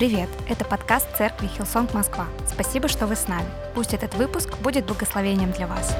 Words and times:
Привет! 0.00 0.30
Это 0.48 0.64
подкаст 0.64 1.06
церкви 1.18 1.46
Hillsong 1.46 1.92
Москва. 1.92 2.26
Спасибо, 2.50 2.88
что 2.88 3.06
вы 3.06 3.16
с 3.16 3.28
нами. 3.28 3.46
Пусть 3.74 3.92
этот 3.92 4.14
выпуск 4.14 4.56
будет 4.60 4.86
благословением 4.86 5.52
для 5.52 5.66
вас. 5.66 5.94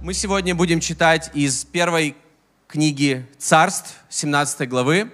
Мы 0.00 0.14
сегодня 0.14 0.54
будем 0.54 0.80
читать 0.80 1.30
из 1.34 1.66
первой 1.66 2.16
книги 2.68 3.26
Царств, 3.36 3.96
17 4.08 4.66
главы. 4.66 5.12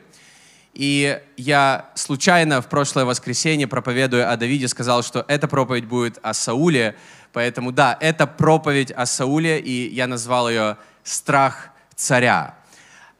И 0.74 1.20
я 1.36 1.90
случайно 1.96 2.62
в 2.62 2.68
прошлое 2.68 3.04
воскресенье, 3.04 3.66
проповедуя 3.66 4.30
о 4.30 4.36
Давиде, 4.36 4.68
сказал, 4.68 5.02
что 5.02 5.24
эта 5.26 5.48
проповедь 5.48 5.86
будет 5.86 6.20
о 6.22 6.34
Сауле. 6.34 6.94
Поэтому 7.32 7.72
да, 7.72 7.98
это 8.00 8.28
проповедь 8.28 8.92
о 8.92 9.06
Сауле, 9.06 9.58
и 9.58 9.92
я 9.92 10.06
назвал 10.06 10.48
ее 10.48 10.76
«Страх 11.02 11.70
царя». 11.96 12.55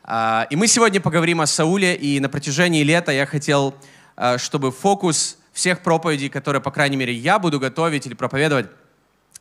А, 0.09 0.47
и 0.51 0.57
мы 0.57 0.69
сегодня 0.69 1.01
поговорим 1.01 1.41
о 1.41 1.47
Сауле, 1.47 1.97
и 1.97 2.21
на 2.21 2.29
протяжении 2.29 2.85
лета 2.85 3.11
я 3.11 3.27
хотел, 3.27 3.75
а, 4.15 4.39
чтобы 4.39 4.71
фокус 4.71 5.37
всех 5.53 5.81
проповедей, 5.81 6.29
которые, 6.29 6.63
по 6.63 6.71
крайней 6.71 6.97
мере, 6.97 7.13
я 7.13 7.41
буду 7.41 7.59
готовить 7.59 8.07
или 8.07 8.15
проповедовать, 8.15 8.67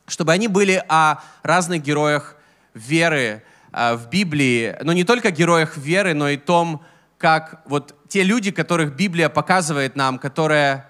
чтобы 0.08 0.32
они 0.32 0.48
были 0.48 0.84
о 0.88 1.18
разных 1.44 1.82
героях 1.82 2.34
веры 2.74 3.44
а, 3.70 3.94
в 3.94 4.10
Библии, 4.10 4.76
но 4.82 4.92
не 4.92 5.04
только 5.04 5.30
героях 5.30 5.76
веры, 5.76 6.14
но 6.14 6.28
и 6.30 6.36
том, 6.36 6.84
как 7.16 7.62
вот 7.66 7.94
те 8.08 8.24
люди, 8.24 8.50
которых 8.50 8.96
Библия 8.96 9.28
показывает 9.28 9.94
нам, 9.94 10.18
которые 10.18 10.86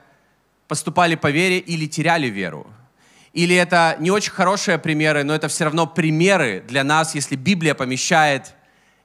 поступали 0.69 1.17
по 1.17 1.31
вере 1.31 1.59
или 1.59 1.87
теряли 1.87 2.29
веру. 2.29 2.67
Или 3.34 3.55
это 3.55 3.97
не 4.01 4.11
очень 4.11 4.33
хорошие 4.33 4.79
примеры, 4.79 5.23
но 5.23 5.34
это 5.34 5.48
все 5.48 5.65
равно 5.65 5.87
примеры 5.87 6.65
для 6.67 6.83
нас, 6.83 7.15
если 7.15 7.37
Библия 7.37 7.75
помещает 7.75 8.55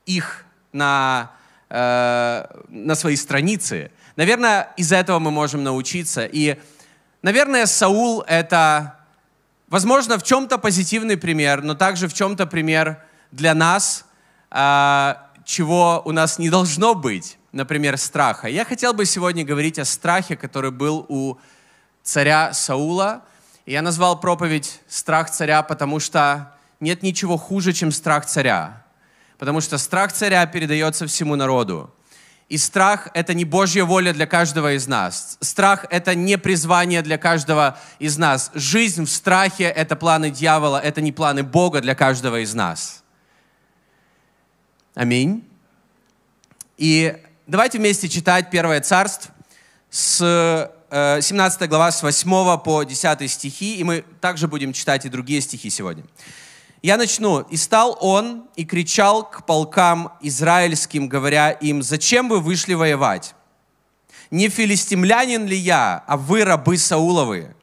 их 0.06 0.46
на, 0.74 1.32
э, 1.70 2.46
на 2.70 2.96
свои 2.96 3.16
страницы. 3.16 3.92
Наверное, 4.16 4.70
из-за 4.78 4.98
этого 4.98 5.20
мы 5.20 5.32
можем 5.32 5.64
научиться. 5.64 6.26
И, 6.26 6.58
наверное, 7.22 7.66
Саул— 7.66 8.24
это, 8.28 9.00
возможно, 9.68 10.18
в 10.18 10.24
чем-то 10.24 10.58
позитивный 10.58 11.18
пример, 11.18 11.62
но 11.64 11.76
также 11.76 12.08
в 12.08 12.14
чем-то 12.14 12.46
пример 12.46 13.04
для 13.32 13.54
нас, 13.54 14.06
э, 14.52 15.16
чего 15.46 16.02
у 16.06 16.12
нас 16.12 16.40
не 16.40 16.50
должно 16.50 16.94
быть, 16.94 17.38
например, 17.52 17.98
страха. 17.98 18.48
Я 18.48 18.66
хотел 18.66 18.94
бы 18.94 19.06
сегодня 19.06 19.44
говорить 19.44 19.80
о 19.80 19.86
страхе, 19.86 20.36
который 20.36 20.72
был 20.72 21.06
у 21.10 21.38
царя 22.04 22.54
Саула. 22.54 23.24
Я 23.66 23.82
назвал 23.82 24.20
проповедь 24.20 24.82
«Страх 24.88 25.30
царя», 25.30 25.62
потому 25.62 26.00
что 26.00 26.54
нет 26.80 27.04
ничего 27.04 27.38
хуже, 27.38 27.74
чем 27.74 27.92
страх 27.92 28.26
царя 28.26 28.82
потому 29.42 29.60
что 29.60 29.80
страх 29.80 30.14
царя 30.14 30.46
передается 30.46 31.08
всему 31.08 31.36
народу. 31.36 31.92
И 32.48 32.60
страх— 32.60 33.08
это 33.16 33.34
не 33.34 33.44
Божья 33.44 33.86
воля 33.86 34.14
для 34.14 34.28
каждого 34.28 34.76
из 34.76 34.88
нас. 34.88 35.40
Страх— 35.42 35.88
это 35.90 36.14
не 36.14 36.38
призвание 36.38 37.02
для 37.02 37.18
каждого 37.18 37.80
из 37.98 38.20
нас. 38.20 38.52
Жизнь 38.54 39.06
в 39.06 39.10
страхе— 39.10 39.64
это 39.76 39.96
планы 39.96 40.30
дьявола, 40.30 40.78
это 40.78 41.02
не 41.02 41.12
планы 41.12 41.42
Бога 41.42 41.82
для 41.82 41.96
каждого 41.96 42.44
из 42.44 42.54
нас. 42.54 43.04
Аминь. 44.94 45.44
И 46.78 47.18
давайте 47.48 47.80
вместе 47.80 48.10
читать 48.10 48.52
Первое 48.52 48.80
Царство 48.80 49.34
с 49.90 50.72
17 50.92 51.62
э, 51.64 51.66
глава 51.66 51.92
с 51.92 52.04
8 52.04 52.60
по 52.60 52.84
10 52.84 53.32
стихи, 53.32 53.78
и 53.78 53.84
мы 53.84 54.06
также 54.20 54.48
будем 54.48 54.72
читать 54.72 55.08
и 55.08 55.10
другие 55.10 55.42
стихи 55.42 55.72
сегодня. 55.72 56.04
Я 56.82 56.98
начну. 56.98 57.42
«И 57.42 57.58
стал 57.58 57.98
он 58.02 58.46
и 58.56 58.66
кричал 58.66 59.30
к 59.30 59.46
полкам 59.46 60.14
израильским, 60.22 61.08
говоря 61.08 61.52
им, 61.52 61.84
«Зачем 61.84 62.28
вы 62.30 62.40
вышли 62.40 62.74
воевать? 62.74 63.36
Не 64.32 64.50
филистимлянин 64.50 65.46
ли 65.46 65.58
я, 65.58 66.04
а 66.08 66.18
вы 66.18 66.44
рабы 66.44 66.78
Сауловы? 66.78 67.54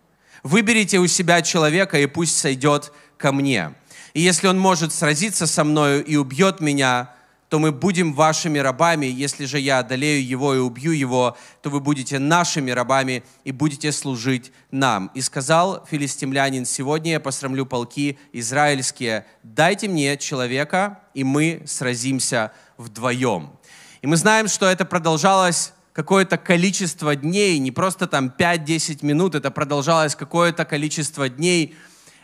Выберите 0.42 0.98
у 0.98 1.06
себя 1.06 1.42
человека, 1.42 1.98
и 1.98 2.06
пусть 2.06 2.37
сойдет 2.37 2.92
ко 3.16 3.32
мне. 3.32 3.75
И 4.15 4.20
если 4.20 4.47
он 4.47 4.59
может 4.59 4.92
сразиться 4.92 5.47
со 5.47 5.65
мною 5.65 6.04
и 6.04 6.16
убьет 6.16 6.60
меня, 6.60 7.10
то 7.48 7.59
мы 7.59 7.72
будем 7.72 8.12
вашими 8.12 8.59
рабами. 8.59 9.06
Если 9.06 9.47
же 9.47 9.59
я 9.59 9.78
одолею 9.78 10.26
его 10.26 10.54
и 10.54 10.59
убью 10.59 10.92
его, 10.92 11.36
то 11.62 11.70
вы 11.70 11.81
будете 11.81 12.19
нашими 12.19 12.70
рабами 12.70 13.25
и 13.44 13.53
будете 13.53 13.91
служить 13.92 14.53
нам. 14.70 15.10
И 15.14 15.22
сказал 15.22 15.84
филистимлянин, 15.91 16.66
сегодня 16.66 17.12
я 17.12 17.20
посрамлю 17.20 17.64
полки 17.64 18.19
израильские, 18.32 19.26
дайте 19.42 19.88
мне 19.88 20.16
человека, 20.19 21.00
и 21.14 21.25
мы 21.25 21.62
сразимся 21.66 22.53
вдвоем. 22.76 23.53
И 24.03 24.06
мы 24.06 24.16
знаем, 24.16 24.47
что 24.48 24.66
это 24.66 24.84
продолжалось 24.84 25.72
какое-то 25.94 26.36
количество 26.36 27.16
дней, 27.16 27.59
не 27.59 27.72
просто 27.72 28.06
там 28.06 28.32
5-10 28.36 29.04
минут, 29.04 29.34
это 29.34 29.50
продолжалось 29.50 30.15
какое-то 30.15 30.65
количество 30.65 31.28
дней. 31.28 31.75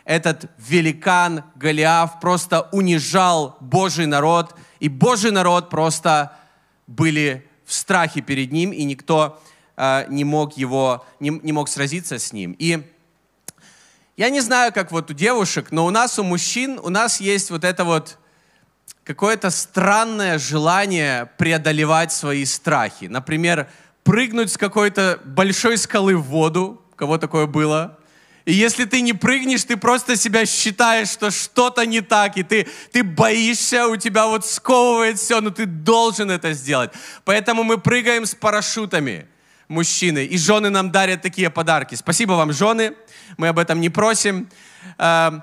Этот 0.05 0.51
великан 0.59 1.43
Голиаф 1.55 2.19
просто 2.19 2.69
унижал 2.71 3.57
Божий 3.59 4.05
народ– 4.05 4.53
и 4.79 4.89
Божий 4.89 5.31
народ 5.31 5.69
просто 5.69 6.37
были 6.87 7.47
в 7.65 7.73
страхе 7.73 8.21
перед 8.21 8.51
ним, 8.51 8.71
и 8.71 8.83
никто 8.83 9.41
э, 9.77 10.05
не 10.09 10.23
мог 10.23 10.57
его, 10.57 11.05
не, 11.19 11.29
не 11.29 11.51
мог 11.51 11.69
сразиться 11.69 12.19
с 12.19 12.31
ним. 12.33 12.55
И 12.59 12.83
я 14.17 14.29
не 14.29 14.39
знаю, 14.39 14.71
как 14.71 14.91
вот 14.91 15.11
у 15.11 15.13
девушек, 15.13 15.71
но 15.71 15.85
у 15.85 15.89
нас, 15.89 16.19
у 16.19 16.23
мужчин, 16.23 16.79
у 16.81 16.89
нас 16.89 17.19
есть 17.19 17.51
вот 17.51 17.63
это 17.63 17.83
вот 17.83 18.17
какое-то 19.03 19.49
странное 19.49 20.39
желание 20.39 21.29
преодолевать 21.37 22.11
свои 22.11 22.45
страхи. 22.45 23.05
Например, 23.05 23.69
прыгнуть 24.03 24.51
с 24.51 24.57
какой-то 24.57 25.19
большой 25.25 25.77
скалы 25.77 26.15
в 26.15 26.23
воду, 26.23 26.81
у 26.91 26.95
кого 26.95 27.17
такое 27.17 27.45
было, 27.45 27.99
и 28.45 28.53
если 28.53 28.85
ты 28.85 29.01
не 29.01 29.13
прыгнешь, 29.13 29.63
ты 29.63 29.75
просто 29.75 30.15
себя 30.15 30.45
считаешь, 30.45 31.09
что 31.09 31.31
что-то 31.31 31.85
не 31.85 32.01
так, 32.01 32.37
и 32.37 32.43
ты, 32.43 32.67
ты 32.91 33.03
боишься, 33.03 33.87
у 33.87 33.97
тебя 33.97 34.27
вот 34.27 34.45
сковывает 34.45 35.17
все, 35.17 35.41
но 35.41 35.49
ты 35.49 35.65
должен 35.65 36.29
это 36.29 36.53
сделать. 36.53 36.91
Поэтому 37.23 37.63
мы 37.63 37.79
прыгаем 37.79 38.27
с 38.27 38.35
парашютами, 38.35 39.25
мужчины, 39.67 40.25
и 40.25 40.37
жены 40.37 40.69
нам 40.69 40.91
дарят 40.91 41.23
такие 41.23 41.49
подарки. 41.49 41.95
Спасибо 41.95 42.33
вам, 42.33 42.53
жены, 42.53 42.93
мы 43.37 43.47
об 43.47 43.57
этом 43.57 43.81
не 43.81 43.89
просим. 43.89 44.47
Эм, 44.99 45.41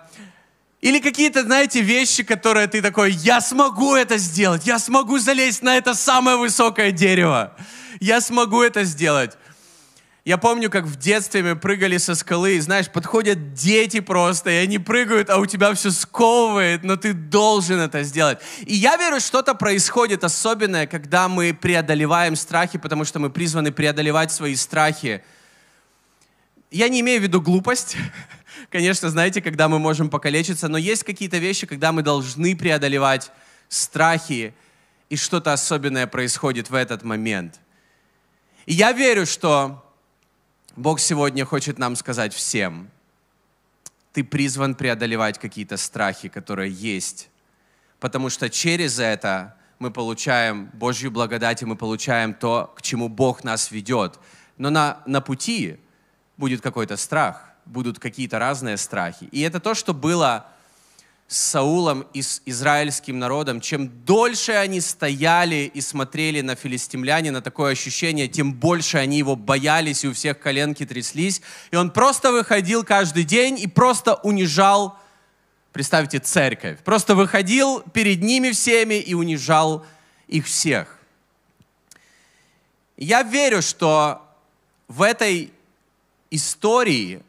или 0.81 1.01
какие-то, 1.01 1.43
знаете, 1.43 1.81
вещи, 1.81 2.23
которые 2.23 2.69
ты 2.69 2.81
такой, 2.83 3.13
я 3.13 3.41
смогу 3.41 3.97
это 3.97 4.17
сделать, 4.17 4.65
я 4.65 4.79
смогу 4.79 5.19
залезть 5.19 5.63
на 5.63 5.77
это 5.77 5.95
самое 5.95 6.37
высокое 6.37 6.93
дерево, 6.93 7.57
я 7.99 8.21
смогу 8.21 8.63
это 8.63 8.85
сделать. 8.85 9.37
Я 10.25 10.39
помню, 10.39 10.71
как 10.71 10.85
в 10.85 10.97
детстве 10.97 11.43
мы 11.43 11.57
прыгали 11.57 11.97
со 11.97 12.15
скалы, 12.15 12.55
и 12.55 12.61
знаешь, 12.61 12.89
подходят 12.89 13.55
дети 13.55 13.99
просто, 13.99 14.51
и 14.51 14.55
они 14.55 14.79
прыгают, 14.79 15.29
а 15.29 15.39
у 15.39 15.47
тебя 15.47 15.75
все 15.75 15.91
сковывает, 15.91 16.85
но 16.85 16.97
ты 16.97 17.13
должен 17.13 17.81
это 17.81 18.05
сделать. 18.05 18.39
И 18.65 18.75
я 18.75 18.97
верю, 18.97 19.19
что-то 19.19 19.55
происходит 19.55 20.23
особенное, 20.23 20.87
когда 20.87 21.29
мы 21.29 21.53
преодолеваем 21.53 22.37
страхи, 22.37 22.79
потому 22.79 23.05
что 23.05 23.19
мы 23.19 23.31
призваны 23.31 23.73
преодолевать 23.73 24.31
свои 24.31 24.55
страхи. 24.55 25.25
Я 26.71 26.89
не 26.89 27.01
имею 27.01 27.19
в 27.19 27.25
виду 27.25 27.41
глупость, 27.41 27.97
конечно, 28.71 29.11
знаете, 29.11 29.43
когда 29.43 29.69
мы 29.69 29.81
можем 29.81 30.09
покалечиться, 30.09 30.69
но 30.69 30.79
есть 30.79 31.03
какие-то 31.03 31.39
вещи, 31.39 31.67
когда 31.67 31.91
мы 31.91 32.03
должны 32.03 32.55
преодолевать 32.55 33.33
страхи, 33.69 34.55
и 35.11 35.17
что-то 35.17 35.53
особенное 35.53 36.07
происходит 36.07 36.71
в 36.71 36.75
этот 36.75 37.03
момент. 37.03 37.59
И 38.67 38.73
я 38.73 38.93
верю, 38.93 39.27
что 39.27 39.83
Бог 40.77 41.01
сегодня 41.01 41.45
хочет 41.45 41.79
нам 41.79 41.97
сказать 41.97 42.33
всем, 42.33 42.89
ты 44.15 44.25
призван 44.25 44.75
преодолевать 44.75 45.39
какие-то 45.39 45.77
страхи, 45.77 46.31
которые 46.31 46.73
есть, 46.73 47.29
потому 48.01 48.31
что 48.31 48.49
через 48.49 48.99
это 48.99 49.55
мы 49.79 49.91
получаем 49.91 50.71
Божью 50.73 51.11
благодать, 51.11 51.61
и 51.61 51.67
мы 51.67 51.77
получаем 51.77 52.33
то, 52.33 52.73
к 52.75 52.81
чему 52.81 53.11
Бог 53.11 53.45
нас 53.45 53.71
ведет. 53.71 54.19
Но 54.57 54.71
на, 54.71 55.03
на 55.05 55.21
пути 55.21 55.79
будет 56.39 56.63
какой-то 56.63 56.97
страх, 56.97 57.51
будут 57.67 57.99
какие-то 57.99 58.39
разные 58.39 58.79
страхи. 58.79 59.25
И 59.25 59.43
это 59.43 59.61
то, 59.61 59.75
что 59.75 59.93
было 59.93 60.47
с 61.33 61.39
Саулом 61.39 62.07
и 62.13 62.21
с 62.21 62.43
израильским 62.45 63.19
народом, 63.19 63.63
чем 63.63 64.05
дольше 64.05 64.53
они 64.53 64.83
стояли 64.83 65.71
и 65.73 65.81
смотрели 65.81 66.43
на 66.43 66.57
филистимляне, 66.57 67.31
на 67.31 67.41
такое 67.41 67.73
ощущение, 67.73 68.29
тем 68.29 68.53
больше 68.53 68.99
они 68.99 69.17
его 69.17 69.35
боялись, 69.35 70.05
и 70.05 70.09
у 70.09 70.13
всех 70.13 70.39
коленки 70.39 70.85
тряслись. 70.85 71.41
И 71.71 71.77
он 71.77 71.91
просто 71.91 72.33
выходил 72.33 72.85
каждый 72.85 73.25
день 73.25 73.59
и 73.59 73.67
просто 73.67 74.17
унижал, 74.17 74.99
представьте, 75.73 76.19
церковь. 76.19 76.81
Просто 76.85 77.15
выходил 77.15 77.81
перед 77.81 78.23
ними 78.23 78.51
всеми 78.51 79.01
и 79.01 79.15
унижал 79.15 79.87
их 80.29 80.45
всех. 80.45 80.99
Я 82.99 83.23
верю, 83.23 83.63
что 83.63 84.21
в 84.87 85.01
этой 85.01 85.51
истории 86.31 87.23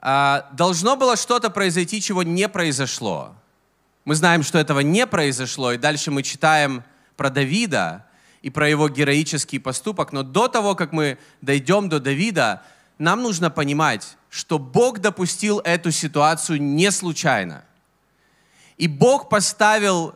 должно 0.00 0.96
было 0.96 1.16
что-то 1.16 1.50
произойти, 1.50 2.00
чего 2.00 2.22
не 2.22 2.48
произошло. 2.48 3.34
Мы 4.04 4.14
знаем, 4.14 4.42
что 4.42 4.58
этого 4.58 4.80
не 4.80 5.06
произошло, 5.06 5.72
и 5.72 5.78
дальше 5.78 6.10
мы 6.10 6.22
читаем 6.22 6.84
про 7.16 7.28
Давида 7.28 8.06
и 8.40 8.48
про 8.48 8.68
его 8.68 8.88
героический 8.88 9.58
поступок. 9.58 10.12
Но 10.12 10.22
до 10.22 10.48
того, 10.48 10.74
как 10.74 10.92
мы 10.92 11.18
дойдем 11.42 11.88
до 11.88 12.00
Давида, 12.00 12.62
нам 12.98 13.22
нужно 13.22 13.50
понимать, 13.50 14.16
что 14.30 14.58
Бог 14.58 15.00
допустил 15.00 15.60
эту 15.60 15.90
ситуацию 15.90 16.62
не 16.62 16.90
случайно. 16.90 17.64
И 18.78 18.88
Бог 18.88 19.28
поставил 19.28 20.14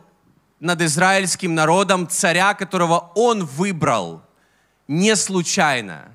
над 0.59 0.81
израильским 0.81 1.53
народом 1.53 2.07
царя, 2.07 2.55
которого 2.55 3.11
Он 3.13 3.45
выбрал 3.45 4.23
не 4.87 5.15
случайно. 5.15 6.14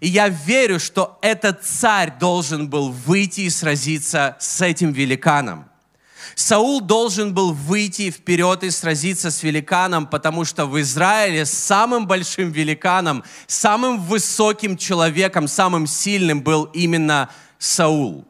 И 0.00 0.08
я 0.08 0.28
верю, 0.28 0.78
что 0.78 1.18
этот 1.22 1.64
царь 1.64 2.18
должен 2.18 2.68
был 2.68 2.90
выйти 2.90 3.42
и 3.42 3.50
сразиться 3.50 4.36
с 4.38 4.60
этим 4.60 4.92
великаном. 4.92 5.68
Саул 6.34 6.80
должен 6.80 7.32
был 7.32 7.52
выйти 7.52 8.10
вперед 8.10 8.62
и 8.62 8.70
сразиться 8.70 9.30
с 9.30 9.42
великаном, 9.42 10.06
потому 10.06 10.44
что 10.44 10.66
в 10.66 10.78
Израиле 10.80 11.46
самым 11.46 12.06
большим 12.06 12.50
великаном, 12.50 13.24
самым 13.46 14.00
высоким 14.00 14.76
человеком, 14.76 15.48
самым 15.48 15.86
сильным 15.86 16.42
был 16.42 16.64
именно 16.74 17.30
Саул. 17.58 18.26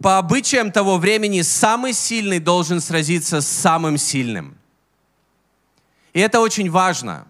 По 0.00 0.18
обычаям 0.18 0.70
того 0.70 0.98
времени 0.98 1.42
самый 1.42 1.92
сильный 1.92 2.38
должен 2.38 2.80
сразиться 2.80 3.40
с 3.40 3.48
самым 3.48 3.98
сильным. 3.98 4.56
И 6.12 6.20
это 6.20 6.40
очень 6.40 6.70
важно. 6.70 7.26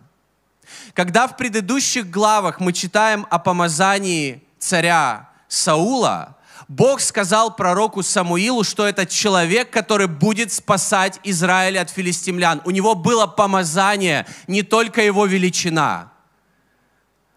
Когда 0.94 1.26
в 1.26 1.36
предыдущих 1.36 2.10
главах 2.10 2.60
мы 2.60 2.72
читаем 2.72 3.26
о 3.30 3.38
помазании 3.38 4.42
царя 4.58 5.28
Саула, 5.48 6.36
Бог 6.68 7.00
сказал 7.00 7.56
пророку 7.56 8.02
Самуилу, 8.02 8.62
что 8.62 8.86
это 8.86 9.06
человек, 9.06 9.70
который 9.70 10.06
будет 10.06 10.52
спасать 10.52 11.18
Израиль 11.24 11.78
от 11.78 11.88
филистимлян. 11.88 12.60
У 12.66 12.70
него 12.70 12.94
было 12.94 13.26
помазание, 13.26 14.26
не 14.46 14.62
только 14.62 15.00
его 15.00 15.24
величина. 15.24 16.12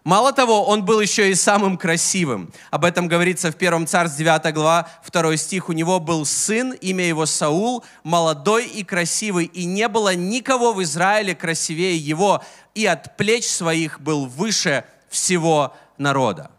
Мало 0.04 0.32
того, 0.32 0.64
он 0.64 0.84
был 0.84 1.00
еще 1.00 1.30
и 1.30 1.34
самым 1.34 1.76
красивым. 1.76 2.52
Об 2.70 2.84
этом 2.84 3.06
говорится 3.06 3.52
в 3.52 3.56
1 3.56 3.86
Царств 3.86 4.18
9 4.18 4.52
глава, 4.52 4.88
2 5.08 5.36
стих. 5.36 5.68
У 5.68 5.72
него 5.72 6.00
был 6.00 6.26
сын, 6.26 6.72
имя 6.72 7.04
его 7.04 7.24
Саул, 7.24 7.84
молодой 8.02 8.66
и 8.66 8.82
красивый, 8.82 9.44
и 9.44 9.64
не 9.64 9.86
было 9.86 10.14
никого 10.14 10.72
в 10.72 10.82
Израиле 10.82 11.36
красивее 11.36 11.96
его, 11.96 12.42
и 12.74 12.84
от 12.84 13.16
плеч 13.16 13.46
своих 13.46 14.00
был 14.00 14.26
выше 14.26 14.84
всего 15.08 15.72
народа. 15.98 16.50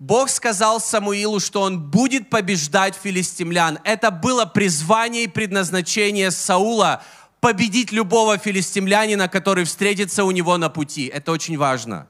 Бог 0.00 0.28
сказал 0.28 0.80
Самуилу, 0.80 1.40
что 1.40 1.62
он 1.62 1.80
будет 1.80 2.30
побеждать 2.30 2.94
филистимлян. 2.94 3.80
Это 3.82 4.12
было 4.12 4.44
призвание 4.44 5.24
и 5.24 5.28
предназначение 5.28 6.30
Саула 6.30 7.02
победить 7.40 7.92
любого 7.92 8.38
филистимлянина, 8.38 9.28
который 9.28 9.64
встретится 9.64 10.24
у 10.24 10.30
него 10.30 10.56
на 10.56 10.68
пути. 10.68 11.06
Это 11.06 11.32
очень 11.32 11.56
важно. 11.56 12.08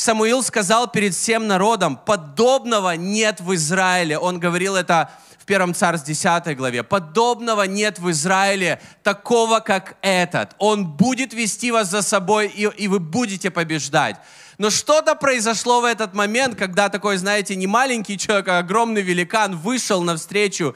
Самуил 0.00 0.42
сказал 0.42 0.90
перед 0.90 1.14
всем 1.14 1.46
народом, 1.46 1.96
подобного 1.96 2.96
нет 2.96 3.40
в 3.40 3.54
Израиле. 3.54 4.18
Он 4.18 4.40
говорил 4.40 4.74
это 4.74 5.10
в 5.38 5.44
1 5.44 5.74
Царств 5.74 6.06
10 6.06 6.56
главе. 6.56 6.82
Подобного 6.82 7.64
нет 7.64 7.98
в 7.98 8.10
Израиле, 8.10 8.80
такого, 9.02 9.60
как 9.60 9.96
этот. 10.00 10.54
Он 10.58 10.86
будет 10.86 11.34
вести 11.34 11.70
вас 11.70 11.90
за 11.90 12.00
собой, 12.00 12.46
и, 12.48 12.62
и 12.78 12.88
вы 12.88 12.98
будете 12.98 13.50
побеждать. 13.50 14.16
Но 14.56 14.70
что-то 14.70 15.14
произошло 15.14 15.82
в 15.82 15.84
этот 15.84 16.14
момент, 16.14 16.54
когда 16.54 16.88
такой, 16.88 17.18
знаете, 17.18 17.54
не 17.54 17.66
маленький 17.66 18.16
человек, 18.16 18.48
а 18.48 18.58
огромный 18.58 19.02
великан 19.02 19.54
вышел 19.54 20.02
навстречу, 20.02 20.74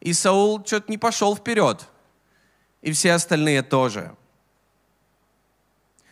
и 0.00 0.14
Саул 0.14 0.64
что-то 0.64 0.90
не 0.90 0.96
пошел 0.96 1.36
вперед. 1.36 1.86
И 2.82 2.92
все 2.92 3.12
остальные 3.12 3.62
тоже. 3.62 4.14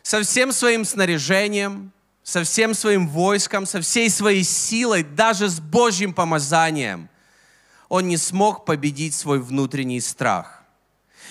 Со 0.03 0.23
всем 0.23 0.53
своим 0.53 0.85
снаряжением, 0.85 1.93
со 2.23 2.45
всем 2.45 2.75
своим 2.75 3.09
войском, 3.09 3.67
со 3.67 3.81
всей 3.81 4.11
своей 4.11 4.45
силой, 4.45 5.03
даже 5.03 5.49
с 5.49 5.61
Божьим 5.61 6.13
помазанием, 6.13 7.09
он 7.89 8.07
не 8.07 8.19
смог 8.19 8.67
победить 8.67 9.15
свой 9.15 9.39
внутренний 9.39 10.01
страх. 10.01 10.63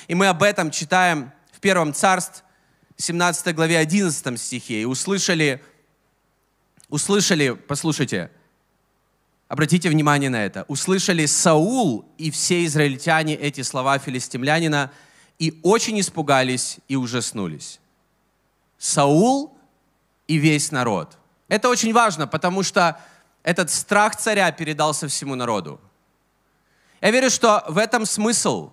И 0.07 0.15
мы 0.15 0.27
об 0.27 0.41
этом 0.41 0.71
читаем 0.71 1.31
в 1.51 1.59
Первом 1.59 1.93
Царстве, 1.93 2.43
17 2.97 3.53
главе 3.55 3.77
11 3.77 4.39
стихе, 4.39 4.81
и 4.81 4.85
услышали, 4.85 5.61
услышали, 6.89 7.51
послушайте, 7.51 8.31
обратите 9.47 9.89
внимание 9.89 10.31
на 10.31 10.43
это, 10.43 10.65
услышали 10.67 11.27
Саул 11.27 12.05
и 12.17 12.31
все 12.31 12.65
израильтяне 12.65 13.35
эти 13.35 13.61
слова 13.61 13.99
филистимлянина, 13.99 14.91
и 15.39 15.59
очень 15.63 15.99
испугались 15.99 16.77
и 16.87 16.95
ужаснулись. 16.95 17.79
Саул 18.77 19.57
и 20.27 20.37
весь 20.37 20.71
народ. 20.71 21.17
Это 21.47 21.69
очень 21.69 21.93
важно, 21.93 22.27
потому 22.27 22.63
что 22.63 22.99
этот 23.43 23.71
страх 23.71 24.15
царя 24.15 24.51
передался 24.51 25.07
всему 25.07 25.35
народу. 25.35 25.79
Я 27.01 27.11
верю, 27.11 27.29
что 27.29 27.63
в 27.67 27.77
этом 27.77 28.05
смысл 28.05 28.71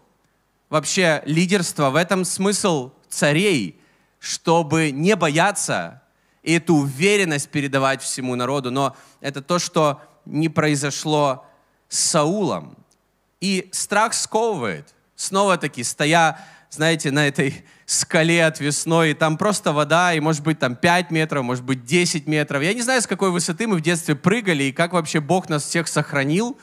вообще 0.69 1.22
лидерства, 1.26 1.90
в 1.90 1.96
этом 1.96 2.25
смысл 2.25 2.93
царей– 3.08 3.78
чтобы 4.25 4.90
не 4.90 5.17
бояться 5.17 6.00
и 6.43 6.55
эту 6.55 6.76
уверенность 6.76 7.50
передавать 7.50 8.00
всему 8.02 8.34
народу. 8.37 8.70
Но 8.70 8.96
это 9.20 9.43
то, 9.43 9.58
что 9.58 10.00
не 10.25 10.49
произошло 10.49 11.44
с 11.90 11.99
Саулом. 11.99 12.75
И 13.43 13.69
страх 13.70 14.14
сковывает. 14.14 14.94
Снова-таки, 15.14 15.84
стоя, 15.84 16.38
знаете, 16.74 17.10
на 17.10 17.26
этой 17.26 17.64
скале 17.86 18.44
отвесной, 18.44 19.10
и 19.10 19.14
там 19.14 19.36
просто 19.36 19.72
вода, 19.72 20.14
и 20.14 20.20
может 20.20 20.42
быть 20.42 20.58
там 20.58 20.76
5 20.76 21.10
метров, 21.10 21.44
может 21.44 21.64
быть 21.64 21.84
10 21.84 22.26
метров. 22.26 22.62
Я 22.62 22.74
не 22.74 22.82
знаю, 22.82 23.00
с 23.00 23.06
какой 23.06 23.30
высоты 23.30 23.66
мы 23.66 23.76
в 23.76 23.80
детстве 23.80 24.14
прыгали, 24.14 24.64
и 24.64 24.72
как 24.72 24.92
вообще 24.92 25.20
Бог 25.20 25.48
нас 25.48 25.64
всех 25.64 25.88
сохранил. 25.88 26.58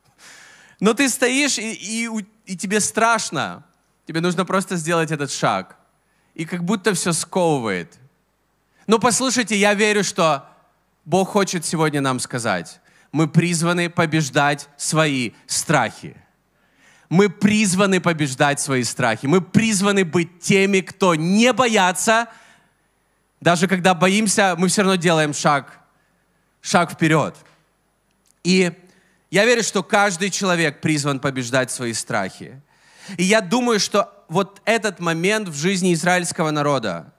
Но 0.80 0.94
ты 0.94 1.08
стоишь, 1.08 1.58
и, 1.58 1.72
и, 1.72 2.08
и 2.46 2.56
тебе 2.56 2.80
страшно. 2.80 3.64
Тебе 4.06 4.20
нужно 4.20 4.44
просто 4.44 4.76
сделать 4.76 5.10
этот 5.10 5.30
шаг 5.30 5.76
и 6.34 6.44
как 6.44 6.64
будто 6.64 6.94
все 6.94 7.12
сковывает. 7.12 7.98
Но 8.86 8.98
послушайте, 8.98 9.56
я 9.56 9.74
верю, 9.74 10.04
что 10.04 10.46
Бог 11.04 11.30
хочет 11.30 11.64
сегодня 11.64 12.00
нам 12.00 12.18
сказать, 12.20 12.80
мы 13.12 13.28
призваны 13.28 13.88
побеждать 13.88 14.68
свои 14.76 15.32
страхи. 15.46 16.16
Мы 17.08 17.28
призваны 17.28 18.00
побеждать 18.00 18.60
свои 18.60 18.82
страхи. 18.82 19.26
Мы 19.26 19.40
призваны 19.40 20.04
быть 20.04 20.40
теми, 20.40 20.80
кто 20.80 21.14
не 21.14 21.52
боятся. 21.52 22.28
Даже 23.40 23.68
когда 23.68 23.94
боимся, 23.94 24.54
мы 24.56 24.68
все 24.68 24.82
равно 24.82 24.96
делаем 24.96 25.34
шаг, 25.34 25.78
шаг 26.60 26.92
вперед. 26.92 27.36
И 28.42 28.72
я 29.30 29.44
верю, 29.44 29.62
что 29.62 29.82
каждый 29.82 30.30
человек 30.30 30.80
призван 30.80 31.20
побеждать 31.20 31.70
свои 31.70 31.92
страхи. 31.92 32.60
И 33.16 33.24
я 33.24 33.40
думаю, 33.40 33.80
что 33.80 34.24
вот 34.28 34.62
этот 34.64 35.00
момент 35.00 35.48
в 35.48 35.54
жизни 35.54 35.92
израильского 35.92 36.50
народа, 36.50 37.12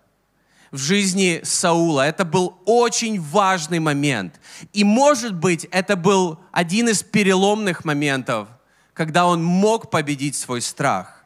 в 0.72 0.78
жизни 0.78 1.42
Саула, 1.44 2.08
это 2.08 2.26
был 2.26 2.58
очень 2.66 3.22
важный 3.22 3.80
момент. 3.80 4.40
И, 4.74 4.84
может 4.84 5.36
быть, 5.36 5.66
это 5.72 5.96
был 5.96 6.40
один 6.52 6.90
из 6.90 7.04
переломных 7.04 7.86
моментов, 7.86 8.48
когда 8.96 9.28
он 9.28 9.44
мог 9.44 9.92
победить 9.92 10.36
свой 10.36 10.62
страх. 10.62 11.26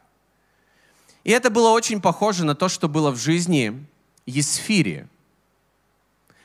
И 1.24 1.30
это 1.30 1.48
было 1.50 1.70
очень 1.70 2.00
похоже 2.00 2.44
на 2.44 2.54
то, 2.54 2.68
что 2.68 2.88
было 2.88 3.12
в 3.12 3.16
жизни 3.16 3.86
Есфири. 4.26 5.06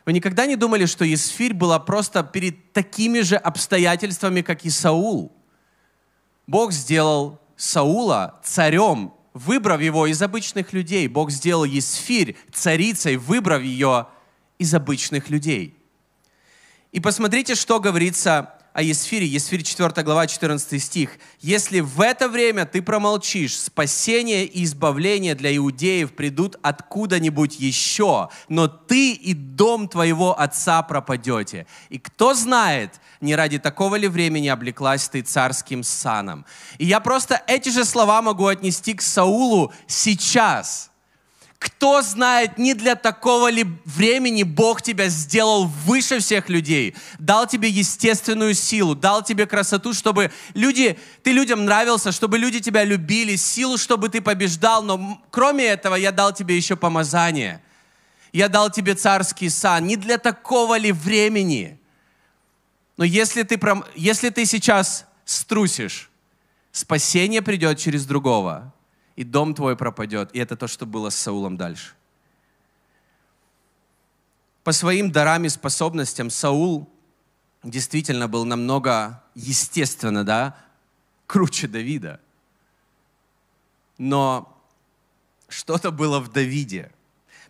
Вы 0.05 0.13
никогда 0.13 0.45
не 0.45 0.55
думали, 0.55 0.85
что 0.85 1.03
Есфирь 1.03 1.55
была 1.55 1.79
просто 1.79 2.21
перед 2.23 2.71
такими 2.73 3.21
же 3.21 3.37
обстоятельствами, 3.37 4.41
как 4.41 4.65
и 4.65 4.69
Саул? 4.69 5.31
Бог 6.45 6.71
сделал 6.71 7.41
Саула 7.57 8.39
царем, 8.43 9.11
выбрав 9.33 9.81
его 9.81 10.05
из 10.05 10.21
обычных 10.21 10.73
людей. 10.73 11.07
Бог 11.07 11.31
сделал 11.31 11.63
Есфирь 11.63 12.37
царицей, 12.53 13.17
выбрав 13.17 13.63
ее 13.63 14.07
из 14.59 14.75
обычных 14.75 15.29
людей. 15.31 15.75
И 16.91 16.99
посмотрите, 16.99 17.55
что 17.55 17.79
говорится 17.79 18.54
о 18.75 18.81
Есфире. 18.81 19.25
Есфирь 19.25 19.63
4 19.63 20.03
глава, 20.03 20.27
14 20.27 20.83
стих. 20.83 21.11
«Если 21.39 21.79
в 21.79 22.01
это 22.01 22.27
время 22.27 22.65
ты 22.65 22.81
промолчишь, 22.81 23.57
спасение 23.57 24.45
и 24.45 24.65
избавление 24.65 25.33
для 25.33 25.55
иудеев 25.55 26.13
придут 26.13 26.57
откуда-нибудь 26.61 27.57
еще, 27.57 28.27
но 28.49 28.67
ты 28.67 29.13
и 29.13 29.33
дом 29.33 29.87
твоего 29.87 30.37
отца 30.37 30.81
пропадете. 30.81 31.67
И 31.87 31.99
кто 31.99 32.33
знает, 32.33 32.99
не 33.21 33.33
ради 33.33 33.59
такого 33.59 33.95
ли 33.95 34.09
времени 34.09 34.49
облеклась 34.49 35.07
ты 35.07 35.21
царским 35.21 35.81
саном». 35.81 36.45
И 36.77 36.85
я 36.85 36.99
просто 36.99 37.41
эти 37.47 37.69
же 37.69 37.85
слова 37.85 38.21
могу 38.21 38.45
отнести 38.45 38.93
к 38.93 39.01
Саулу 39.01 39.71
сейчас– 39.87 40.91
Кто 41.57 42.01
знает, 42.01 42.57
не 42.57 42.73
для 42.73 42.95
такого 42.95 43.49
ли 43.49 43.65
времени 43.85 44.43
Бог 44.43 44.81
тебя 44.81 45.07
сделал 45.07 45.65
выше 45.65 46.19
всех 46.19 46.49
людей, 46.49 46.95
дал 47.17 47.47
тебе 47.47 47.69
естественную 47.69 48.53
силу, 48.53 48.93
дал 48.93 49.23
тебе 49.23 49.45
красоту, 49.45 49.93
чтобы 49.93 50.31
люди, 50.53 50.99
ты 51.23 51.31
людям 51.31 51.65
нравился, 51.65 52.11
чтобы 52.11 52.37
люди 52.37 52.59
тебя 52.59 52.83
любили, 52.83 53.35
силу, 53.37 53.77
чтобы 53.77 54.09
ты 54.09 54.21
побеждал, 54.21 54.83
но 54.83 55.21
кроме 55.31 55.65
этого 55.65 55.95
я 55.95 56.11
дал 56.11 56.33
тебе 56.33 56.57
еще 56.57 56.75
помазание. 56.75 57.61
Я 58.33 58.49
дал 58.49 58.69
тебе 58.69 58.95
царский 58.95 59.49
сан. 59.49 59.87
Не 59.87 59.95
для 59.95 60.17
такого 60.17 60.77
ли 60.77 60.91
времени? 60.91 61.79
Но 62.97 63.05
если 63.05 63.43
ты, 63.43 63.57
если 63.95 64.29
ты 64.29 64.45
сейчас 64.45 65.05
струсишь, 65.23 66.09
спасение 66.73 67.41
придет 67.41 67.79
через 67.79 68.05
другого 68.05 68.73
и 69.15 69.23
дом 69.23 69.53
твой 69.53 69.75
пропадет. 69.75 70.29
И 70.33 70.39
это 70.39 70.55
то, 70.55 70.67
что 70.67 70.85
было 70.85 71.09
с 71.09 71.15
Саулом 71.15 71.57
дальше. 71.57 71.93
По 74.63 74.71
своим 74.71 75.11
дарам 75.11 75.45
и 75.45 75.49
способностям 75.49 76.29
Саул 76.29 76.89
действительно 77.63 78.27
был 78.27 78.45
намного, 78.45 79.23
естественно, 79.35 80.23
да, 80.23 80.57
круче 81.27 81.67
Давида. 81.67 82.19
Но 83.97 84.51
что-то 85.47 85.91
было 85.91 86.19
в 86.19 86.31
Давиде. 86.31 86.91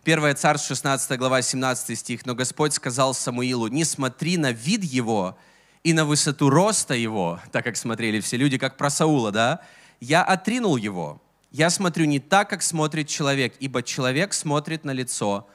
Первое 0.04 0.34
царство, 0.34 0.76
16 0.76 1.18
глава, 1.18 1.42
17 1.42 1.98
стих. 1.98 2.26
«Но 2.26 2.34
Господь 2.34 2.72
сказал 2.72 3.14
Самуилу, 3.14 3.66
не 3.66 3.84
смотри 3.84 4.36
на 4.36 4.52
вид 4.52 4.84
его 4.84 5.36
и 5.82 5.92
на 5.92 6.04
высоту 6.04 6.48
роста 6.48 6.94
его, 6.94 7.40
так 7.50 7.64
как 7.64 7.76
смотрели 7.76 8.20
все 8.20 8.36
люди, 8.36 8.58
как 8.58 8.76
про 8.76 8.90
Саула, 8.90 9.32
да? 9.32 9.60
Я 9.98 10.22
отринул 10.22 10.76
его, 10.76 11.20
я 11.50 11.70
смотрю 11.70 12.04
не 12.06 12.20
так, 12.20 12.50
как 12.50 12.62
смотрит 12.62 13.08
человек, 13.08 13.54
ибо 13.60 13.82
человек 13.82 14.34
смотрит 14.34 14.84
на 14.84 14.90
лицо, 14.90 15.48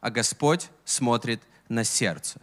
а 0.00 0.10
Господь 0.10 0.68
смотрит 0.84 1.42
на 1.68 1.84
сердце. 1.84 2.40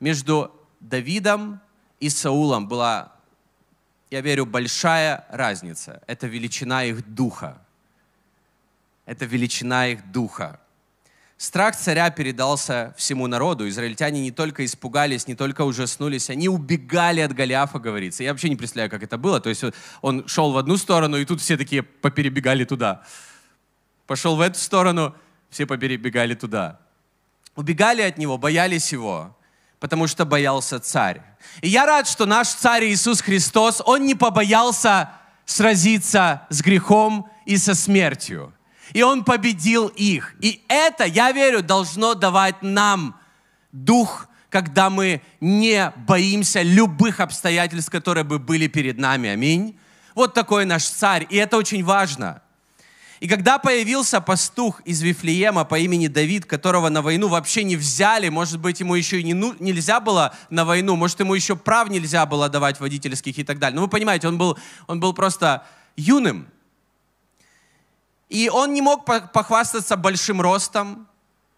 Между 0.00 0.52
Давидом 0.80 1.60
и 2.00 2.08
Саулом 2.08 2.68
была, 2.68 3.12
я 4.10 4.20
верю, 4.20 4.46
большая 4.46 5.26
разница. 5.30 6.02
Это 6.06 6.26
величина 6.26 6.84
их 6.84 7.14
духа. 7.14 7.60
Это 9.06 9.24
величина 9.24 9.88
их 9.88 10.10
духа. 10.10 10.60
Страх 11.38 11.76
царя 11.76 12.10
передался 12.10 12.92
всему 12.96 13.28
народу. 13.28 13.68
Израильтяне 13.68 14.20
не 14.22 14.32
только 14.32 14.64
испугались, 14.64 15.28
не 15.28 15.36
только 15.36 15.62
ужаснулись, 15.62 16.30
они 16.30 16.48
убегали 16.48 17.20
от 17.20 17.32
Голиафа, 17.32 17.78
говорится. 17.78 18.24
Я 18.24 18.32
вообще 18.32 18.48
не 18.48 18.56
представляю, 18.56 18.90
как 18.90 19.04
это 19.04 19.18
было. 19.18 19.40
То 19.40 19.48
есть 19.48 19.62
он 20.02 20.26
шел 20.26 20.50
в 20.50 20.58
одну 20.58 20.76
сторону, 20.76 21.16
и 21.16 21.24
тут 21.24 21.40
все 21.40 21.56
такие 21.56 21.84
поперебегали 21.84 22.64
туда. 22.64 23.04
Пошел 24.08 24.34
в 24.34 24.40
эту 24.40 24.58
сторону, 24.58 25.14
все 25.48 25.64
поперебегали 25.64 26.34
туда. 26.34 26.80
Убегали 27.54 28.02
от 28.02 28.18
него, 28.18 28.36
боялись 28.36 28.90
его, 28.90 29.36
потому 29.78 30.08
что 30.08 30.24
боялся 30.24 30.80
царь. 30.80 31.22
И 31.60 31.68
я 31.68 31.86
рад, 31.86 32.08
что 32.08 32.26
наш 32.26 32.48
царь 32.48 32.86
Иисус 32.86 33.20
Христос, 33.20 33.80
он 33.86 34.06
не 34.06 34.16
побоялся 34.16 35.12
сразиться 35.44 36.48
с 36.50 36.62
грехом 36.62 37.30
и 37.46 37.56
со 37.58 37.76
смертью 37.76 38.52
и 38.92 39.02
Он 39.02 39.24
победил 39.24 39.88
их. 39.88 40.34
И 40.40 40.62
это, 40.68 41.04
я 41.04 41.32
верю, 41.32 41.62
должно 41.62 42.14
давать 42.14 42.62
нам 42.62 43.18
дух, 43.72 44.28
когда 44.50 44.90
мы 44.90 45.22
не 45.40 45.92
боимся 46.06 46.62
любых 46.62 47.20
обстоятельств, 47.20 47.90
которые 47.90 48.24
бы 48.24 48.38
были 48.38 48.66
перед 48.66 48.98
нами. 48.98 49.28
Аминь. 49.28 49.78
Вот 50.14 50.34
такой 50.34 50.64
наш 50.64 50.84
царь, 50.84 51.26
и 51.30 51.36
это 51.36 51.56
очень 51.56 51.84
важно. 51.84 52.42
И 53.20 53.26
когда 53.26 53.58
появился 53.58 54.20
пастух 54.20 54.80
из 54.84 55.02
Вифлеема 55.02 55.64
по 55.64 55.78
имени 55.78 56.06
Давид, 56.06 56.46
которого 56.46 56.88
на 56.88 57.02
войну 57.02 57.28
вообще 57.28 57.64
не 57.64 57.76
взяли, 57.76 58.28
может 58.28 58.60
быть, 58.60 58.78
ему 58.78 58.94
еще 58.94 59.20
и 59.20 59.24
не, 59.24 59.34
ну, 59.34 59.56
нельзя 59.58 59.98
было 59.98 60.34
на 60.50 60.64
войну, 60.64 60.94
может, 60.94 61.18
ему 61.18 61.34
еще 61.34 61.56
прав 61.56 61.88
нельзя 61.88 62.26
было 62.26 62.48
давать 62.48 62.78
водительских 62.78 63.38
и 63.38 63.44
так 63.44 63.58
далее. 63.58 63.74
Но 63.76 63.82
вы 63.82 63.88
понимаете, 63.88 64.28
он 64.28 64.38
был, 64.38 64.56
он 64.86 65.00
был 65.00 65.12
просто 65.12 65.66
юным. 65.96 66.46
И 68.28 68.48
он 68.48 68.74
не 68.74 68.82
мог 68.82 69.04
похвастаться 69.04 69.96
большим 69.96 70.40
ростом. 70.40 71.06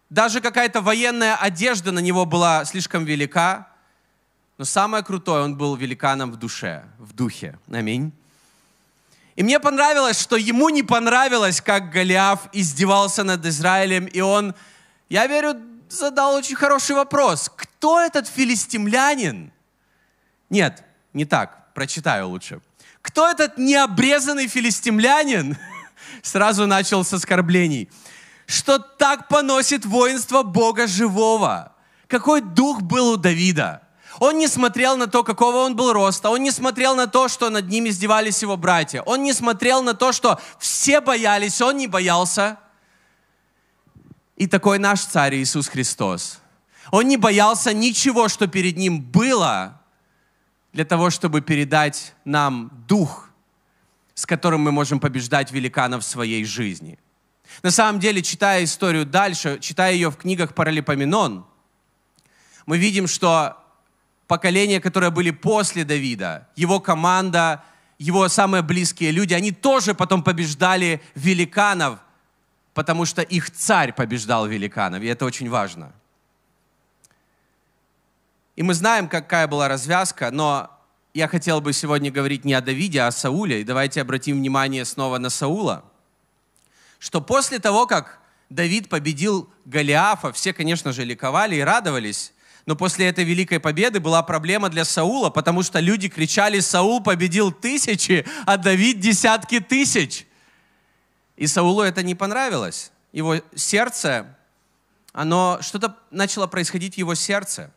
Даже 0.09 0.41
какая-то 0.41 0.81
военная 0.81 1.35
одежда 1.35 1.91
на 1.91 1.99
него 1.99 2.25
была 2.25 2.65
слишком 2.65 3.05
велика. 3.05 3.67
Но 4.57 4.65
самое 4.65 5.03
крутое, 5.03 5.43
он 5.43 5.57
был 5.57 5.75
великаном 5.75 6.31
в 6.31 6.37
душе, 6.37 6.85
в 6.97 7.13
духе. 7.13 7.57
Аминь. 7.71 8.11
И 9.35 9.43
мне 9.43 9.59
понравилось, 9.59 10.19
что 10.19 10.35
ему 10.35 10.69
не 10.69 10.83
понравилось, 10.83 11.61
как 11.61 11.89
Голиаф 11.89 12.49
издевался 12.51 13.23
над 13.23 13.45
Израилем, 13.45 14.05
и 14.05 14.19
он, 14.19 14.53
я 15.09 15.25
верю, 15.27 15.55
задал 15.89 16.35
очень 16.35 16.55
хороший 16.55 16.95
вопрос. 16.95 17.49
Кто 17.55 17.99
этот 17.99 18.27
филистимлянин? 18.27 19.51
Нет, 20.49 20.83
не 21.13 21.25
так, 21.25 21.73
прочитаю 21.73 22.27
лучше. 22.27 22.61
Кто 23.01 23.27
этот 23.27 23.57
необрезанный 23.57 24.47
филистимлянин, 24.47 25.57
сразу 26.21 26.67
начал 26.67 27.03
с 27.03 27.13
оскорблений. 27.13 27.89
Что 28.45 28.79
так 28.79 29.27
поносит 29.27 29.85
воинство 29.85 30.43
Бога 30.43 30.87
живого. 30.87 31.73
Какой 32.07 32.41
дух 32.41 32.81
был 32.81 33.11
у 33.11 33.17
Давида. 33.17 33.81
Он 34.19 34.37
не 34.37 34.47
смотрел 34.47 34.97
на 34.97 35.07
то, 35.07 35.23
какого 35.23 35.57
он 35.57 35.75
был 35.75 35.93
роста. 35.93 36.29
Он 36.29 36.43
не 36.43 36.51
смотрел 36.51 36.95
на 36.95 37.07
то, 37.07 37.27
что 37.27 37.49
над 37.49 37.69
ним 37.69 37.87
издевались 37.87 38.41
его 38.41 38.57
братья. 38.57 39.01
Он 39.03 39.23
не 39.23 39.33
смотрел 39.33 39.81
на 39.81 39.93
то, 39.93 40.11
что 40.11 40.39
все 40.59 40.99
боялись. 40.99 41.61
Он 41.61 41.77
не 41.77 41.87
боялся. 41.87 42.57
И 44.35 44.47
такой 44.47 44.79
наш 44.79 45.01
царь 45.01 45.35
Иисус 45.35 45.67
Христос. 45.67 46.39
Он 46.91 47.07
не 47.07 47.17
боялся 47.17 47.73
ничего, 47.73 48.27
что 48.27 48.47
перед 48.47 48.75
ним 48.75 49.01
было, 49.01 49.81
для 50.73 50.85
того, 50.85 51.09
чтобы 51.09 51.41
передать 51.41 52.13
нам 52.25 52.69
дух 52.87 53.30
с 54.21 54.27
которым 54.27 54.61
мы 54.61 54.71
можем 54.71 54.99
побеждать 54.99 55.51
великанов 55.51 56.03
в 56.03 56.07
своей 56.07 56.45
жизни. 56.45 56.99
На 57.63 57.71
самом 57.71 57.99
деле, 57.99 58.21
читая 58.21 58.63
историю 58.63 59.03
дальше, 59.03 59.57
читая 59.59 59.93
ее 59.93 60.11
в 60.11 60.15
книгах 60.17 60.53
Паралипоменон, 60.53 61.43
мы 62.67 62.77
видим, 62.77 63.07
что 63.07 63.57
поколения, 64.27 64.79
которые 64.79 65.09
были 65.09 65.31
после 65.31 65.83
Давида, 65.83 66.47
его 66.55 66.79
команда, 66.79 67.63
его 67.97 68.29
самые 68.29 68.61
близкие 68.61 69.09
люди, 69.09 69.33
они 69.33 69.51
тоже 69.51 69.95
потом 69.95 70.21
побеждали 70.21 71.01
великанов, 71.15 71.97
потому 72.75 73.05
что 73.05 73.23
их 73.23 73.49
царь 73.49 73.91
побеждал 73.91 74.45
великанов, 74.45 75.01
и 75.01 75.07
это 75.07 75.25
очень 75.25 75.49
важно. 75.49 75.91
И 78.55 78.61
мы 78.61 78.75
знаем, 78.75 79.09
какая 79.09 79.47
была 79.47 79.67
развязка, 79.67 80.29
но 80.29 80.69
я 81.13 81.27
хотел 81.27 81.61
бы 81.61 81.73
сегодня 81.73 82.11
говорить 82.11 82.45
не 82.45 82.53
о 82.53 82.61
Давиде, 82.61 83.01
а 83.01 83.07
о 83.07 83.11
Сауле. 83.11 83.61
И 83.61 83.63
давайте 83.63 84.01
обратим 84.01 84.37
внимание 84.37 84.85
снова 84.85 85.17
на 85.17 85.29
Саула. 85.29 85.83
Что 86.99 87.19
после 87.21 87.59
того, 87.59 87.85
как 87.85 88.19
Давид 88.49 88.89
победил 88.89 89.49
Голиафа, 89.65 90.31
все, 90.31 90.53
конечно 90.53 90.93
же, 90.93 91.03
ликовали 91.03 91.55
и 91.55 91.61
радовались. 91.61 92.33
Но 92.65 92.75
после 92.75 93.07
этой 93.07 93.23
великой 93.23 93.59
победы 93.59 93.99
была 93.99 94.21
проблема 94.23 94.69
для 94.69 94.85
Саула, 94.85 95.29
потому 95.29 95.63
что 95.63 95.79
люди 95.79 96.09
кричали, 96.09 96.59
Саул 96.59 97.01
победил 97.01 97.51
тысячи, 97.51 98.25
а 98.45 98.57
Давид 98.57 98.99
десятки 98.99 99.59
тысяч. 99.59 100.27
И 101.35 101.47
Саулу 101.47 101.81
это 101.81 102.03
не 102.03 102.13
понравилось. 102.13 102.91
Его 103.11 103.37
сердце, 103.55 104.37
оно, 105.11 105.57
что-то 105.61 105.97
начало 106.11 106.47
происходить 106.47 106.95
в 106.95 106.97
его 106.97 107.15
сердце. 107.15 107.71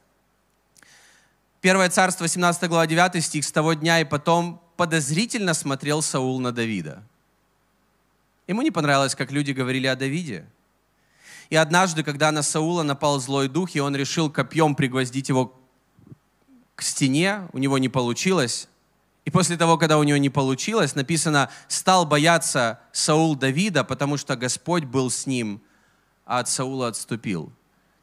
Первое 1.65 1.89
царство, 1.89 2.29
17 2.29 2.69
глава, 2.69 2.87
9 2.87 3.25
стих, 3.25 3.43
с 3.43 3.51
того 3.51 3.73
дня 3.73 3.99
и 3.99 4.05
потом 4.05 4.61
подозрительно 4.77 5.55
смотрел 5.55 6.03
Саул 6.03 6.39
на 6.39 6.53
Давида. 6.53 7.03
Ему 8.47 8.61
не 8.61 8.71
понравилось, 8.71 9.15
как 9.15 9.33
люди 9.33 9.53
говорили 9.53 9.87
о 9.87 9.97
Давиде. 9.97 10.45
И 11.49 11.57
однажды, 11.57 12.03
когда 12.03 12.31
на 12.33 12.43
Саула 12.43 12.83
напал 12.83 13.19
злой 13.19 13.49
дух, 13.49 13.75
и 13.75 13.81
он 13.81 13.97
решил 13.97 14.29
копьем 14.31 14.75
пригвоздить 14.75 15.31
его 15.31 15.59
к 16.75 16.83
стене, 16.83 17.49
у 17.55 17.57
него 17.57 17.79
не 17.79 17.89
получилось. 17.89 18.69
И 19.25 19.31
после 19.31 19.57
того, 19.57 19.79
когда 19.79 19.97
у 19.97 20.03
него 20.03 20.19
не 20.19 20.29
получилось, 20.29 20.95
написано, 20.95 21.49
стал 21.69 22.05
бояться 22.05 22.79
Саул 22.93 23.37
Давида, 23.37 23.85
потому 23.85 24.19
что 24.19 24.37
Господь 24.37 24.85
был 24.85 25.11
с 25.11 25.25
ним, 25.25 25.63
а 26.27 26.41
от 26.41 26.49
Саула 26.51 26.89
отступил. 26.89 27.51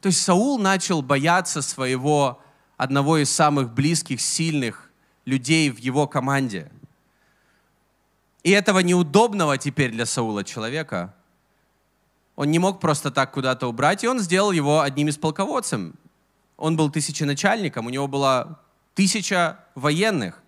То 0.00 0.08
есть 0.08 0.20
Саул 0.20 0.58
начал 0.58 1.00
бояться 1.00 1.62
своего 1.62 2.42
одного 2.82 3.18
из 3.18 3.30
самых 3.30 3.72
близких, 3.72 4.20
сильных 4.20 4.90
людей 5.24 5.70
в 5.70 5.78
его 5.78 6.08
команде. 6.08 6.68
И 8.42 8.50
этого 8.50 8.80
неудобного 8.80 9.56
теперь 9.56 9.92
для 9.92 10.04
Саула 10.04 10.42
человека 10.42 11.14
он 12.34 12.50
не 12.50 12.58
мог 12.58 12.80
просто 12.80 13.12
так 13.12 13.30
куда-то 13.30 13.68
убрать, 13.68 14.02
и 14.02 14.08
он 14.08 14.18
сделал 14.18 14.50
его 14.50 14.80
одним 14.80 15.08
из 15.08 15.16
полководцев. 15.16 15.92
Он 16.56 16.76
был 16.76 16.90
тысяченачальником, 16.90 17.86
у 17.86 17.90
него 17.90 18.08
было 18.08 18.58
тысяча 18.94 19.60
военных. 19.76 20.42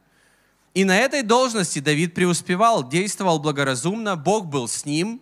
И 0.74 0.84
на 0.84 0.96
этой 0.96 1.22
должности 1.22 1.78
Давид 1.78 2.14
преуспевал, 2.14 2.88
действовал 2.88 3.38
благоразумно, 3.38 4.16
Бог 4.16 4.46
был 4.46 4.66
с 4.66 4.84
ним. 4.84 5.20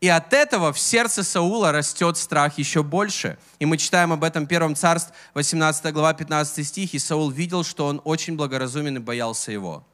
И 0.00 0.08
от 0.08 0.32
этого 0.32 0.72
в 0.72 0.78
сердце 0.78 1.22
Саула 1.22 1.72
растет 1.72 2.16
страх 2.16 2.56
еще 2.56 2.82
больше. 2.82 3.38
И 3.58 3.66
мы 3.66 3.76
читаем 3.76 4.12
об 4.12 4.24
этом 4.24 4.46
в 4.46 4.48
Первом 4.48 4.74
Царств, 4.74 5.12
18 5.34 5.92
глава, 5.92 6.14
15 6.14 6.66
стих. 6.66 6.94
И 6.94 6.98
Саул 6.98 7.30
видел, 7.30 7.64
что 7.64 7.86
он 7.86 8.00
очень 8.04 8.36
благоразумен 8.36 8.96
и 8.96 9.00
боялся 9.00 9.52
его. 9.52 9.86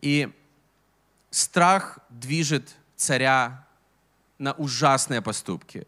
И 0.00 0.32
страх 1.30 1.98
движет 2.10 2.76
царя 2.94 3.66
на 4.38 4.52
ужасные 4.52 5.20
поступки. 5.20 5.86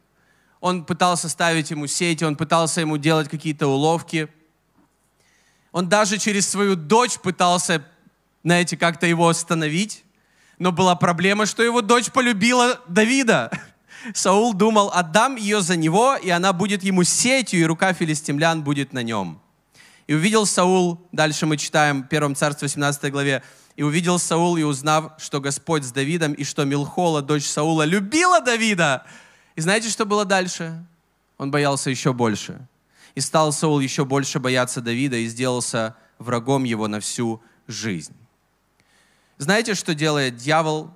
Он 0.60 0.84
пытался 0.84 1.28
ставить 1.28 1.70
ему 1.70 1.86
сети, 1.86 2.24
он 2.24 2.34
пытался 2.34 2.80
ему 2.80 2.96
делать 2.96 3.28
какие-то 3.28 3.68
уловки. 3.68 4.28
Он 5.70 5.88
даже 5.88 6.18
через 6.18 6.48
свою 6.48 6.74
дочь 6.74 7.20
пытался, 7.20 7.84
знаете, 8.42 8.76
как-то 8.76 9.06
его 9.06 9.28
остановить. 9.28 10.02
Но 10.58 10.72
была 10.72 10.96
проблема, 10.96 11.46
что 11.46 11.62
его 11.62 11.82
дочь 11.82 12.10
полюбила 12.10 12.80
Давида. 12.88 13.50
Саул 14.14 14.54
думал, 14.54 14.90
отдам 14.94 15.36
ее 15.36 15.60
за 15.60 15.76
него, 15.76 16.16
и 16.16 16.30
она 16.30 16.52
будет 16.52 16.82
ему 16.82 17.02
сетью, 17.04 17.60
и 17.60 17.64
рука 17.64 17.92
филистимлян 17.92 18.62
будет 18.62 18.92
на 18.92 19.02
нем. 19.02 19.40
И 20.06 20.14
увидел 20.14 20.46
Саул, 20.46 21.00
дальше 21.12 21.46
мы 21.46 21.56
читаем 21.56 22.04
в 22.04 22.06
1 22.06 22.36
Царстве 22.36 22.66
18 22.66 23.10
главе, 23.10 23.42
и 23.74 23.82
увидел 23.82 24.18
Саул, 24.18 24.56
и 24.56 24.62
узнав, 24.62 25.12
что 25.18 25.40
Господь 25.40 25.84
с 25.84 25.92
Давидом, 25.92 26.32
и 26.32 26.44
что 26.44 26.64
Милхола, 26.64 27.20
дочь 27.20 27.44
Саула, 27.44 27.82
любила 27.82 28.40
Давида. 28.40 29.04
И 29.56 29.60
знаете, 29.60 29.90
что 29.90 30.06
было 30.06 30.24
дальше? 30.24 30.84
Он 31.36 31.50
боялся 31.50 31.90
еще 31.90 32.12
больше. 32.12 32.66
И 33.14 33.20
стал 33.20 33.52
Саул 33.52 33.80
еще 33.80 34.04
больше 34.04 34.38
бояться 34.38 34.80
Давида 34.80 35.16
и 35.16 35.26
сделался 35.26 35.96
врагом 36.18 36.64
его 36.64 36.88
на 36.88 37.00
всю 37.00 37.42
жизнь. 37.66 38.14
Знаете, 39.38 39.74
что 39.74 39.94
делает 39.94 40.36
дьявол? 40.36 40.90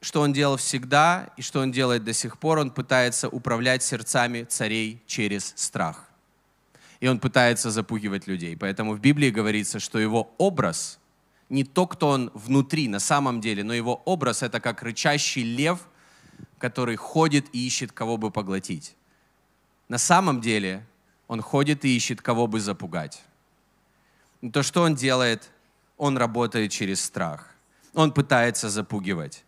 Что 0.00 0.20
он 0.20 0.32
делал 0.32 0.56
всегда 0.56 1.30
и 1.36 1.42
что 1.42 1.60
он 1.60 1.70
делает 1.70 2.04
до 2.04 2.12
сих 2.12 2.38
пор? 2.38 2.58
Он 2.58 2.70
пытается 2.70 3.28
управлять 3.28 3.82
сердцами 3.82 4.42
царей 4.42 5.00
через 5.06 5.52
страх. 5.56 6.10
И 7.00 7.06
он 7.06 7.20
пытается 7.20 7.70
запугивать 7.70 8.26
людей. 8.26 8.56
Поэтому 8.56 8.94
в 8.94 9.00
Библии 9.00 9.30
говорится, 9.30 9.78
что 9.78 9.98
его 9.98 10.34
образ, 10.38 10.98
не 11.48 11.64
то, 11.64 11.86
кто 11.86 12.08
он 12.08 12.30
внутри 12.34 12.88
на 12.88 12.98
самом 12.98 13.40
деле, 13.40 13.62
но 13.62 13.72
его 13.72 14.02
образ 14.04 14.42
это 14.42 14.60
как 14.60 14.82
рычащий 14.82 15.42
лев, 15.42 15.78
который 16.58 16.96
ходит 16.96 17.46
и 17.52 17.66
ищет, 17.66 17.92
кого 17.92 18.16
бы 18.16 18.30
поглотить. 18.30 18.96
На 19.88 19.98
самом 19.98 20.40
деле 20.40 20.84
он 21.28 21.40
ходит 21.40 21.84
и 21.84 21.96
ищет, 21.96 22.20
кого 22.20 22.46
бы 22.46 22.60
запугать. 22.60 23.22
Но 24.40 24.50
то, 24.50 24.62
что 24.62 24.82
он 24.82 24.96
делает, 24.96 25.50
он 25.96 26.18
работает 26.18 26.72
через 26.72 27.02
страх 27.02 27.53
он 27.94 28.12
пытается 28.12 28.68
запугивать. 28.68 29.44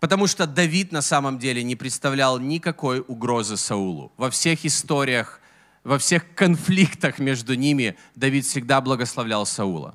Потому 0.00 0.26
что 0.26 0.46
Давид 0.46 0.92
на 0.92 1.02
самом 1.02 1.38
деле 1.38 1.62
не 1.62 1.76
представлял 1.76 2.38
никакой 2.38 3.04
угрозы 3.06 3.56
Саулу. 3.56 4.10
Во 4.16 4.30
всех 4.30 4.64
историях, 4.64 5.40
во 5.84 5.98
всех 5.98 6.34
конфликтах 6.34 7.18
между 7.18 7.54
ними 7.54 7.96
Давид 8.14 8.44
всегда 8.44 8.80
благословлял 8.80 9.46
Саула. 9.46 9.94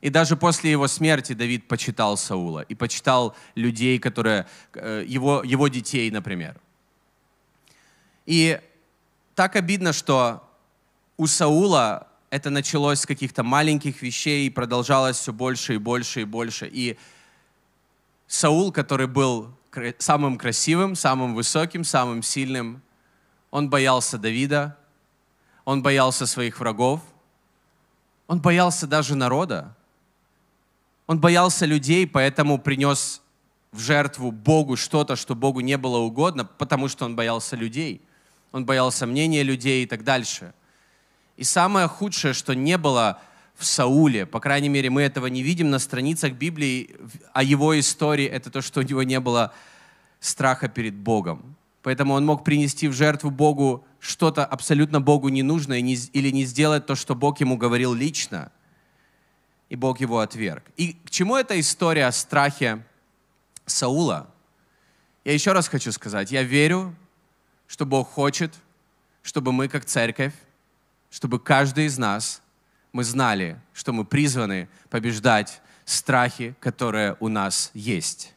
И 0.00 0.10
даже 0.10 0.36
после 0.36 0.70
его 0.70 0.88
смерти 0.88 1.32
Давид 1.32 1.66
почитал 1.68 2.16
Саула 2.16 2.60
и 2.60 2.74
почитал 2.74 3.34
людей, 3.54 3.98
которые, 3.98 4.46
э, 4.74 5.04
его, 5.06 5.42
его 5.42 5.68
детей, 5.68 6.10
например. 6.10 6.60
И 8.26 8.60
так 9.34 9.56
обидно, 9.56 9.92
что 9.92 10.42
у 11.16 11.26
Саула 11.26 12.05
это 12.30 12.50
началось 12.50 13.00
с 13.00 13.06
каких-то 13.06 13.42
маленьких 13.42 14.02
вещей 14.02 14.46
и 14.46 14.50
продолжалось 14.50 15.16
все 15.18 15.32
больше 15.32 15.74
и 15.74 15.78
больше 15.78 16.22
и 16.22 16.24
больше. 16.24 16.68
И 16.70 16.98
Саул, 18.26 18.72
который 18.72 19.06
был 19.06 19.54
самым 19.98 20.36
красивым, 20.36 20.96
самым 20.96 21.34
высоким, 21.34 21.84
самым 21.84 22.22
сильным, 22.22 22.82
он 23.50 23.70
боялся 23.70 24.18
Давида, 24.18 24.76
он 25.64 25.82
боялся 25.82 26.26
своих 26.26 26.58
врагов, 26.58 27.00
он 28.26 28.40
боялся 28.40 28.86
даже 28.86 29.14
народа. 29.14 29.74
Он 31.06 31.20
боялся 31.20 31.66
людей, 31.66 32.04
поэтому 32.04 32.58
принес 32.58 33.22
в 33.70 33.78
жертву 33.78 34.32
Богу 34.32 34.74
что-то, 34.74 35.14
что 35.14 35.36
Богу 35.36 35.60
не 35.60 35.78
было 35.78 35.98
угодно, 35.98 36.44
потому 36.44 36.88
что 36.88 37.04
он 37.04 37.14
боялся 37.14 37.54
людей. 37.54 38.02
Он 38.50 38.64
боялся 38.64 39.06
мнения 39.06 39.44
людей 39.44 39.84
и 39.84 39.86
так 39.86 40.02
дальше– 40.02 40.52
и 41.36 41.44
самое 41.44 41.86
худшее, 41.86 42.34
что 42.34 42.54
не 42.54 42.78
было 42.78 43.20
в 43.54 43.64
Сауле, 43.64 44.26
по 44.26 44.40
крайней 44.40 44.68
мере, 44.68 44.90
мы 44.90 45.02
этого 45.02 45.26
не 45.26 45.42
видим 45.42 45.70
на 45.70 45.78
страницах 45.78 46.32
Библии, 46.32 46.94
о 47.32 47.42
его 47.42 47.78
истории, 47.78 48.26
это 48.26 48.50
то, 48.50 48.60
что 48.60 48.80
у 48.80 48.82
него 48.82 49.02
не 49.02 49.18
было 49.18 49.52
страха 50.20 50.68
перед 50.68 50.94
Богом. 50.94 51.56
Поэтому 51.82 52.14
он 52.14 52.26
мог 52.26 52.44
принести 52.44 52.88
в 52.88 52.92
жертву 52.92 53.30
Богу 53.30 53.86
что-то 54.00 54.44
абсолютно 54.44 55.00
Богу 55.00 55.28
ненужное 55.28 55.78
или 55.78 56.30
не 56.30 56.44
сделать 56.44 56.84
то, 56.84 56.94
что 56.96 57.14
Бог 57.14 57.40
ему 57.40 57.56
говорил 57.56 57.94
лично. 57.94 58.50
И 59.68 59.76
Бог 59.76 60.00
его 60.00 60.20
отверг. 60.20 60.64
И 60.76 60.94
к 61.04 61.10
чему 61.10 61.36
эта 61.36 61.58
история 61.58 62.06
о 62.06 62.12
страхе 62.12 62.84
Саула? 63.66 64.28
Я 65.24 65.32
еще 65.32 65.52
раз 65.52 65.68
хочу 65.68 65.92
сказать, 65.92 66.30
я 66.30 66.42
верю, 66.42 66.94
что 67.66 67.86
Бог 67.86 68.08
хочет, 68.10 68.54
чтобы 69.22 69.52
мы 69.52 69.68
как 69.68 69.84
церковь 69.84 70.34
чтобы 71.16 71.40
каждый 71.40 71.86
из 71.86 71.96
нас, 71.96 72.42
мы 72.92 73.02
знали, 73.02 73.58
что 73.72 73.94
мы 73.94 74.04
призваны 74.04 74.68
побеждать 74.90 75.62
страхи, 75.86 76.54
которые 76.60 77.16
у 77.20 77.28
нас 77.28 77.70
есть. 77.72 78.34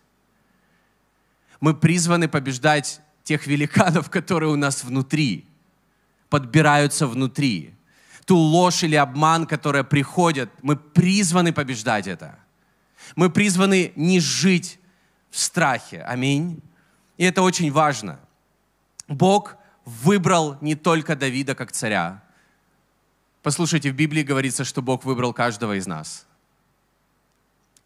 Мы 1.60 1.74
призваны 1.74 2.30
побеждать 2.30 3.02
тех 3.26 3.48
великанов, 3.48 4.10
которые 4.18 4.50
у 4.50 4.56
нас 4.56 4.86
внутри, 4.86 5.46
подбираются 6.30 7.06
внутри. 7.06 7.74
Ту 8.26 8.38
ложь 8.38 8.82
или 8.84 8.96
обман, 8.96 9.46
которая 9.46 9.84
приходит, 9.84 10.50
мы 10.62 10.78
призваны 10.78 11.52
побеждать 11.52 12.08
это. 12.08 12.40
Мы 13.18 13.30
призваны 13.30 13.92
не 13.98 14.22
жить 14.22 14.80
в 15.30 15.38
страхе. 15.38 16.02
Аминь. 16.04 16.62
И 17.18 17.26
это 17.26 17.42
очень 17.42 17.74
важно. 17.74 18.22
Бог 19.10 19.58
выбрал 19.84 20.58
не 20.62 20.76
только 20.76 21.18
Давида 21.18 21.56
как 21.56 21.74
царя, 21.74 22.24
Послушайте, 23.42 23.92
в 23.92 23.96
Библии 23.96 24.24
говорится, 24.24 24.64
что 24.66 24.82
Бог 24.82 25.06
выбрал 25.06 25.34
каждого 25.34 25.78
из 25.78 25.88
нас. 25.88 26.26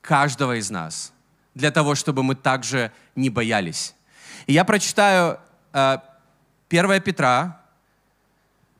Каждого 0.01 0.57
из 0.57 0.69
нас. 0.69 1.13
Для 1.53 1.71
того, 1.71 1.95
чтобы 1.95 2.23
мы 2.23 2.35
также 2.35 2.91
не 3.15 3.29
боялись. 3.29 3.93
И 4.47 4.53
я 4.53 4.65
прочитаю 4.65 5.39
э, 5.71 5.97
1 6.69 7.01
Петра, 7.01 7.61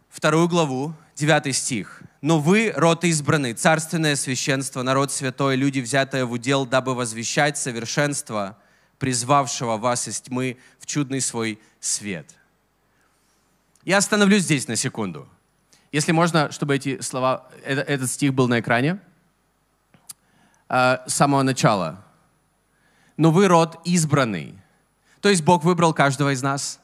вторую 0.10 0.48
главу, 0.48 0.96
9 1.16 1.56
стих. 1.56 2.02
«Но 2.22 2.40
вы, 2.40 2.74
род 2.76 3.04
избранный, 3.04 3.54
царственное 3.54 4.16
священство, 4.16 4.82
народ 4.82 5.12
святой, 5.12 5.56
люди, 5.56 5.80
взятые 5.80 6.26
в 6.26 6.32
удел, 6.32 6.66
дабы 6.66 6.96
возвещать 6.96 7.58
совершенство, 7.58 8.58
призвавшего 8.98 9.78
вас 9.78 10.08
из 10.08 10.22
тьмы 10.22 10.58
в 10.80 10.86
чудный 10.86 11.22
свой 11.22 11.60
свет». 11.80 12.34
Я 13.84 13.98
остановлюсь 13.98 14.44
здесь 14.44 14.68
на 14.68 14.78
секунду. 14.78 15.28
Если 15.93 16.12
можно, 16.12 16.51
чтобы 16.51 16.75
эти 16.75 16.99
слова, 17.01 17.47
этот 17.63 18.10
стих 18.10 18.34
был 18.34 18.47
на 18.49 18.60
экране. 18.60 18.99
А, 20.67 21.03
с 21.06 21.13
самого 21.13 21.43
начала. 21.43 22.03
Но 23.15 23.29
вы 23.29 23.47
род 23.47 23.79
избранный. 23.86 24.56
То 25.21 25.29
есть 25.29 25.43
Бог 25.43 25.63
выбрал 25.63 25.93
каждого 25.93 26.34
из 26.34 26.41
нас. 26.41 26.79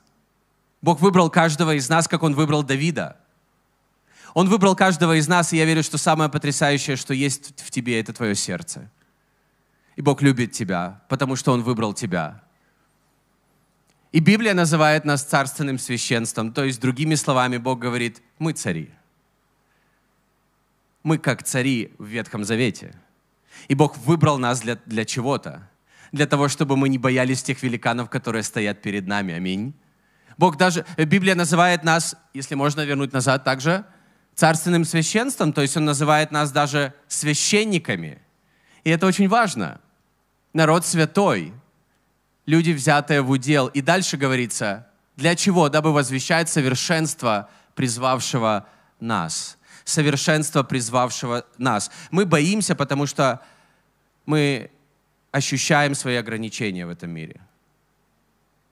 Бог 0.83 1.01
выбрал 1.01 1.31
каждого 1.31 1.73
из 1.75 1.89
нас, 1.89 2.07
как 2.07 2.21
Он 2.21 2.35
выбрал 2.35 2.61
Давида. 2.61 3.17
Он 4.35 4.47
выбрал 4.47 4.75
каждого 4.75 5.17
из 5.17 5.27
нас, 5.27 5.53
и 5.53 5.57
я 5.57 5.65
верю, 5.65 5.81
что 5.81 5.97
самое 5.97 6.29
потрясающее, 6.29 6.95
что 6.95 7.15
есть 7.15 7.59
в 7.59 7.71
тебе, 7.71 7.99
это 7.99 8.13
твое 8.13 8.35
сердце. 8.35 8.91
И 9.95 10.03
Бог 10.03 10.21
любит 10.21 10.51
тебя, 10.51 11.01
потому 11.09 11.35
что 11.35 11.51
Он 11.51 11.63
выбрал 11.63 11.95
тебя. 11.95 12.43
И 14.11 14.19
Библия 14.19 14.53
называет 14.53 15.03
нас 15.03 15.23
царственным 15.23 15.79
священством. 15.79 16.53
То 16.53 16.63
есть, 16.63 16.79
другими 16.79 17.15
словами, 17.15 17.57
Бог 17.57 17.79
говорит, 17.79 18.21
мы 18.37 18.53
цари. 18.53 18.91
Мы 21.03 21.17
как 21.17 21.43
цари 21.43 21.93
в 21.97 22.05
Ветхом 22.05 22.43
Завете. 22.43 22.93
И 23.67 23.75
Бог 23.75 23.97
выбрал 23.97 24.37
нас 24.37 24.61
для, 24.61 24.75
для 24.85 25.05
чего-то. 25.05 25.69
Для 26.11 26.25
того, 26.25 26.47
чтобы 26.47 26.75
мы 26.75 26.89
не 26.89 26.97
боялись 26.97 27.43
тех 27.43 27.61
великанов, 27.63 28.09
которые 28.09 28.43
стоят 28.43 28.81
перед 28.81 29.07
нами. 29.07 29.33
Аминь. 29.33 29.73
Бог 30.37 30.57
даже, 30.57 30.85
Библия 30.97 31.35
называет 31.35 31.83
нас, 31.83 32.15
если 32.33 32.55
можно 32.55 32.81
вернуть 32.81 33.13
назад 33.13 33.43
также, 33.43 33.85
царственным 34.35 34.85
священством, 34.85 35.53
то 35.53 35.61
есть 35.61 35.75
Он 35.77 35.85
называет 35.85 36.31
нас 36.31 36.51
даже 36.51 36.93
священниками. 37.07 38.21
И 38.83 38.89
это 38.89 39.05
очень 39.05 39.27
важно. 39.27 39.81
Народ 40.53 40.85
святой, 40.85 41.53
люди, 42.45 42.71
взятые 42.71 43.21
в 43.21 43.29
удел. 43.29 43.67
И 43.67 43.81
дальше 43.81 44.17
говорится, 44.17 44.87
для 45.15 45.35
чего? 45.35 45.69
Дабы 45.69 45.93
возвещать 45.93 46.49
совершенство 46.49 47.49
призвавшего 47.75 48.67
нас 48.99 49.58
совершенства, 49.89 50.63
призвавшего 50.63 51.45
нас. 51.57 51.91
Мы 52.11 52.25
боимся, 52.25 52.75
потому 52.75 53.05
что 53.05 53.41
мы 54.25 54.69
ощущаем 55.31 55.95
свои 55.95 56.15
ограничения 56.15 56.85
в 56.85 56.89
этом 56.89 57.09
мире. 57.09 57.41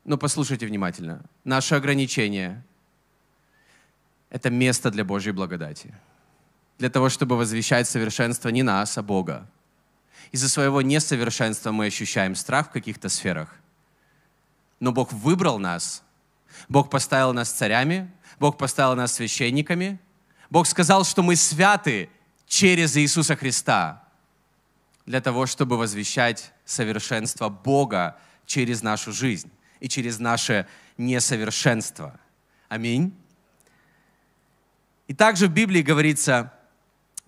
Но 0.06 0.18
послушайте 0.18 0.66
внимательно. 0.66 1.22
Наше 1.44 1.76
ограничение— 1.76 2.64
это 4.30 4.50
место 4.50 4.90
для 4.90 5.04
Божьей 5.04 5.34
благодати. 5.34 5.94
Для 6.78 6.90
того, 6.90 7.10
чтобы 7.10 7.36
возвещать 7.38 7.88
совершенство 7.88 8.50
не 8.50 8.64
нас, 8.64 8.98
а 8.98 9.04
Бога. 9.04 9.48
Из-за 10.32 10.50
своего 10.50 10.82
несовершенства 10.82 11.72
мы 11.72 11.88
ощущаем 11.88 12.36
страх 12.36 12.68
в 12.68 12.72
каких-то 12.72 13.10
сферах. 13.10 13.56
Но 14.80 14.92
Бог 14.92 15.12
выбрал 15.12 15.60
нас. 15.60 16.04
Бог 16.70 16.90
поставил 16.90 17.34
нас 17.34 17.52
царями. 17.52 18.12
Бог 18.40 18.58
поставил 18.58 18.96
нас 18.96 19.14
священниками. 19.14 20.00
Бог 20.50 20.68
сказал, 20.68 21.04
что 21.04 21.24
мы 21.24 21.36
святы 21.36 22.10
через 22.48 22.96
Иисуса 22.98 23.36
Христа 23.36 24.04
для 25.06 25.22
того, 25.22 25.46
чтобы 25.46 25.78
возвещать 25.78 26.52
совершенство 26.66 27.50
Бога 27.50 28.18
через 28.46 28.82
нашу 28.82 29.12
жизнь 29.12 29.52
и 29.80 29.90
через 29.90 30.20
наше 30.20 30.68
несовершенство. 30.98 32.20
Аминь. 32.70 33.14
И 35.08 35.14
также 35.14 35.48
в 35.48 35.54
Библии 35.54 35.82
говорится, 35.82 36.54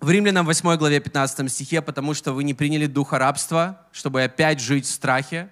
в 0.00 0.10
Римлянам 0.10 0.46
8 0.46 0.76
главе 0.76 1.00
15 1.00 1.50
стихе, 1.50 1.82
потому 1.82 2.14
что 2.14 2.32
вы 2.32 2.44
не 2.44 2.54
приняли 2.54 2.86
духа 2.86 3.18
рабства, 3.18 3.86
чтобы 3.92 4.22
опять 4.22 4.60
жить 4.60 4.86
в 4.86 4.90
страхе. 4.90 5.50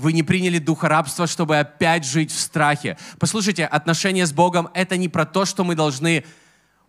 Вы 0.00 0.14
не 0.14 0.22
приняли 0.22 0.58
духа 0.58 0.88
рабства, 0.88 1.26
чтобы 1.26 1.58
опять 1.58 2.06
жить 2.06 2.32
в 2.32 2.40
страхе. 2.40 2.96
Послушайте, 3.18 3.66
отношения 3.66 4.24
с 4.24 4.32
Богом— 4.32 4.70
это 4.74 4.96
не 4.96 5.10
про 5.10 5.26
то, 5.26 5.44
что 5.44 5.62
мы 5.62 5.74
должны 5.74 6.24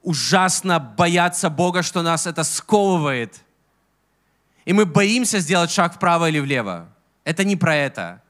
ужасно 0.01 0.79
бояться 0.79 1.49
Бога, 1.49 1.83
что 1.83 2.03
нас 2.03 2.25
это 2.25 2.45
сковывает. 2.45 3.41
И 4.63 4.71
мы 4.71 4.85
боимся 4.85 5.39
сделать 5.39 5.71
шаг 5.71 5.95
вправо 5.95 6.29
или 6.29 6.39
влево. 6.39 6.87
Это 7.25 7.43
не 7.43 7.57
про 7.57 7.75
это. 7.75 8.21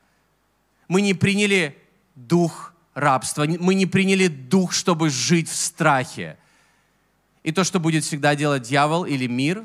Мы 0.87 1.01
не 1.01 1.13
приняли 1.13 1.77
дух 2.15 2.73
рабства, 2.95 3.45
мы 3.45 3.75
не 3.75 3.85
приняли 3.85 4.29
дух, 4.29 4.73
чтобы 4.73 5.11
жить 5.11 5.47
в 5.47 5.55
страхе. 5.55 6.39
И 7.43 7.51
то, 7.51 7.63
что 7.63 7.79
будет 7.79 8.03
всегда 8.03 8.33
делать 8.33 8.63
дьявол 8.63 9.05
или 9.05 9.27
мир, 9.27 9.63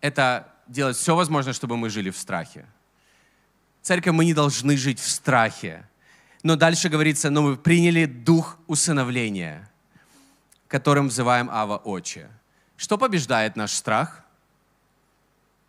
это 0.00 0.55
делать 0.66 0.96
все 0.96 1.14
возможное, 1.14 1.52
чтобы 1.52 1.76
мы 1.76 1.90
жили 1.90 2.10
в 2.10 2.18
страхе. 2.18 2.66
Церковь, 3.82 4.14
мы 4.14 4.24
не 4.24 4.34
должны 4.34 4.76
жить 4.76 4.98
в 4.98 5.08
страхе. 5.08 5.88
Но 6.42 6.56
дальше 6.56 6.88
говорится, 6.88 7.30
но 7.30 7.42
мы 7.42 7.56
приняли 7.56 8.04
дух 8.04 8.58
усыновления, 8.66 9.70
которым 10.68 11.08
взываем 11.08 11.48
Ава 11.50 11.76
Отче. 11.78 12.28
Что 12.76 12.98
побеждает 12.98 13.56
наш 13.56 13.72
страх? 13.72 14.24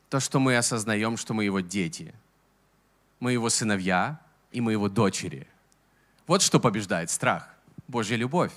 То, 0.09 0.19
что 0.19 0.39
мы 0.39 0.57
осознаем, 0.57 1.17
что 1.17 1.33
мы 1.33 1.45
его 1.45 1.59
дети. 1.59 2.13
Мы 3.19 3.33
его 3.33 3.49
сыновья, 3.49 4.19
и 4.51 4.61
мы 4.61 4.71
его 4.71 4.89
дочери. 4.89 5.47
Вот 6.27 6.41
что 6.41 6.59
побеждает 6.59 7.09
страх. 7.09 7.49
Божья 7.87 8.15
любовь 8.15 8.51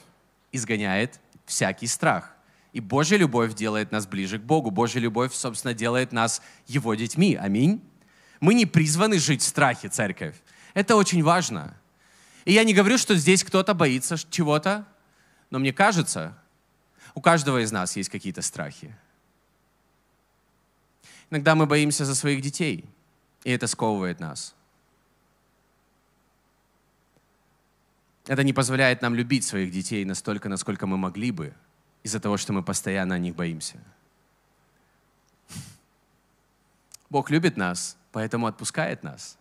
изгоняет 0.52 1.20
всякий 1.46 1.86
страх. 1.86 2.34
И 2.72 2.80
Божья 2.80 3.16
любовь 3.16 3.54
делает 3.54 3.90
нас 3.90 4.06
ближе 4.06 4.38
к 4.38 4.42
Богу. 4.42 4.70
Божья 4.70 5.00
любовь, 5.00 5.34
собственно, 5.34 5.74
делает 5.74 6.12
нас 6.12 6.40
Его 6.66 6.94
детьми. 6.94 7.34
Аминь. 7.34 7.82
Мы 8.38 8.54
не 8.54 8.64
призваны 8.64 9.18
жить 9.18 9.42
в 9.42 9.46
страхе, 9.46 9.88
церковь. 9.88 10.36
Это 10.74 10.96
очень 10.96 11.22
важно. 11.22 11.76
И 12.44 12.52
я 12.52 12.64
не 12.64 12.72
говорю, 12.72 12.96
что 12.96 13.14
здесь 13.16 13.44
кто-то 13.44 13.74
боится 13.74 14.16
чего-то, 14.30 14.86
но 15.50 15.58
мне 15.58 15.72
кажется, 15.72 16.38
у 17.14 17.20
каждого 17.20 17.62
из 17.62 17.72
нас 17.72 17.96
есть 17.96 18.08
какие-то 18.08 18.40
страхи. 18.40 18.96
Иногда 21.28 21.54
мы 21.54 21.66
боимся 21.66 22.04
за 22.04 22.14
своих 22.14 22.40
детей, 22.40 22.84
и 23.44 23.50
это 23.50 23.66
сковывает 23.66 24.20
нас. 24.20 24.54
Это 28.26 28.44
не 28.44 28.52
позволяет 28.52 29.02
нам 29.02 29.14
любить 29.14 29.44
своих 29.44 29.70
детей 29.70 30.04
настолько, 30.04 30.48
насколько 30.48 30.86
мы 30.86 30.96
могли 30.96 31.30
бы, 31.30 31.54
из-за 32.02 32.20
того, 32.20 32.36
что 32.36 32.52
мы 32.52 32.62
постоянно 32.62 33.14
о 33.14 33.18
них 33.18 33.34
боимся. 33.34 33.78
Бог 37.08 37.30
любит 37.30 37.56
нас, 37.56 37.96
поэтому 38.12 38.46
отпускает 38.46 39.02
нас. 39.02 39.36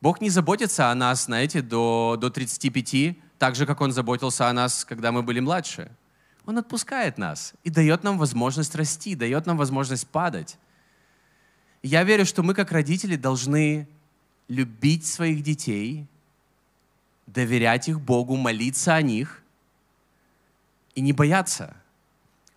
Бог 0.00 0.20
не 0.20 0.30
заботится 0.30 0.90
о 0.90 0.94
нас, 0.94 1.24
знаете, 1.24 1.60
до, 1.60 2.16
до 2.20 2.30
35, 2.30 3.16
так 3.38 3.56
же, 3.56 3.66
как 3.66 3.80
Он 3.80 3.92
заботился 3.92 4.48
о 4.48 4.52
нас, 4.52 4.84
когда 4.84 5.10
мы 5.10 5.22
были 5.22 5.40
младше. 5.40 5.90
Он 6.46 6.56
отпускает 6.56 7.18
нас 7.18 7.52
и 7.64 7.70
дает 7.70 8.04
нам 8.04 8.16
возможность 8.16 8.74
расти, 8.74 9.14
дает 9.14 9.46
нам 9.46 9.56
возможность 9.56 10.06
падать. 10.08 10.56
Я 11.82 12.04
верю, 12.04 12.24
что 12.24 12.42
мы, 12.42 12.54
как 12.54 12.72
родители, 12.72 13.16
должны 13.16 13.88
любить 14.48 15.04
своих 15.04 15.42
детей– 15.42 16.06
доверять 17.32 17.88
их 17.88 18.00
Богу, 18.00 18.36
молиться 18.36 18.94
о 18.94 19.02
них 19.02 19.42
и 20.98 21.00
не 21.00 21.12
бояться 21.12 21.76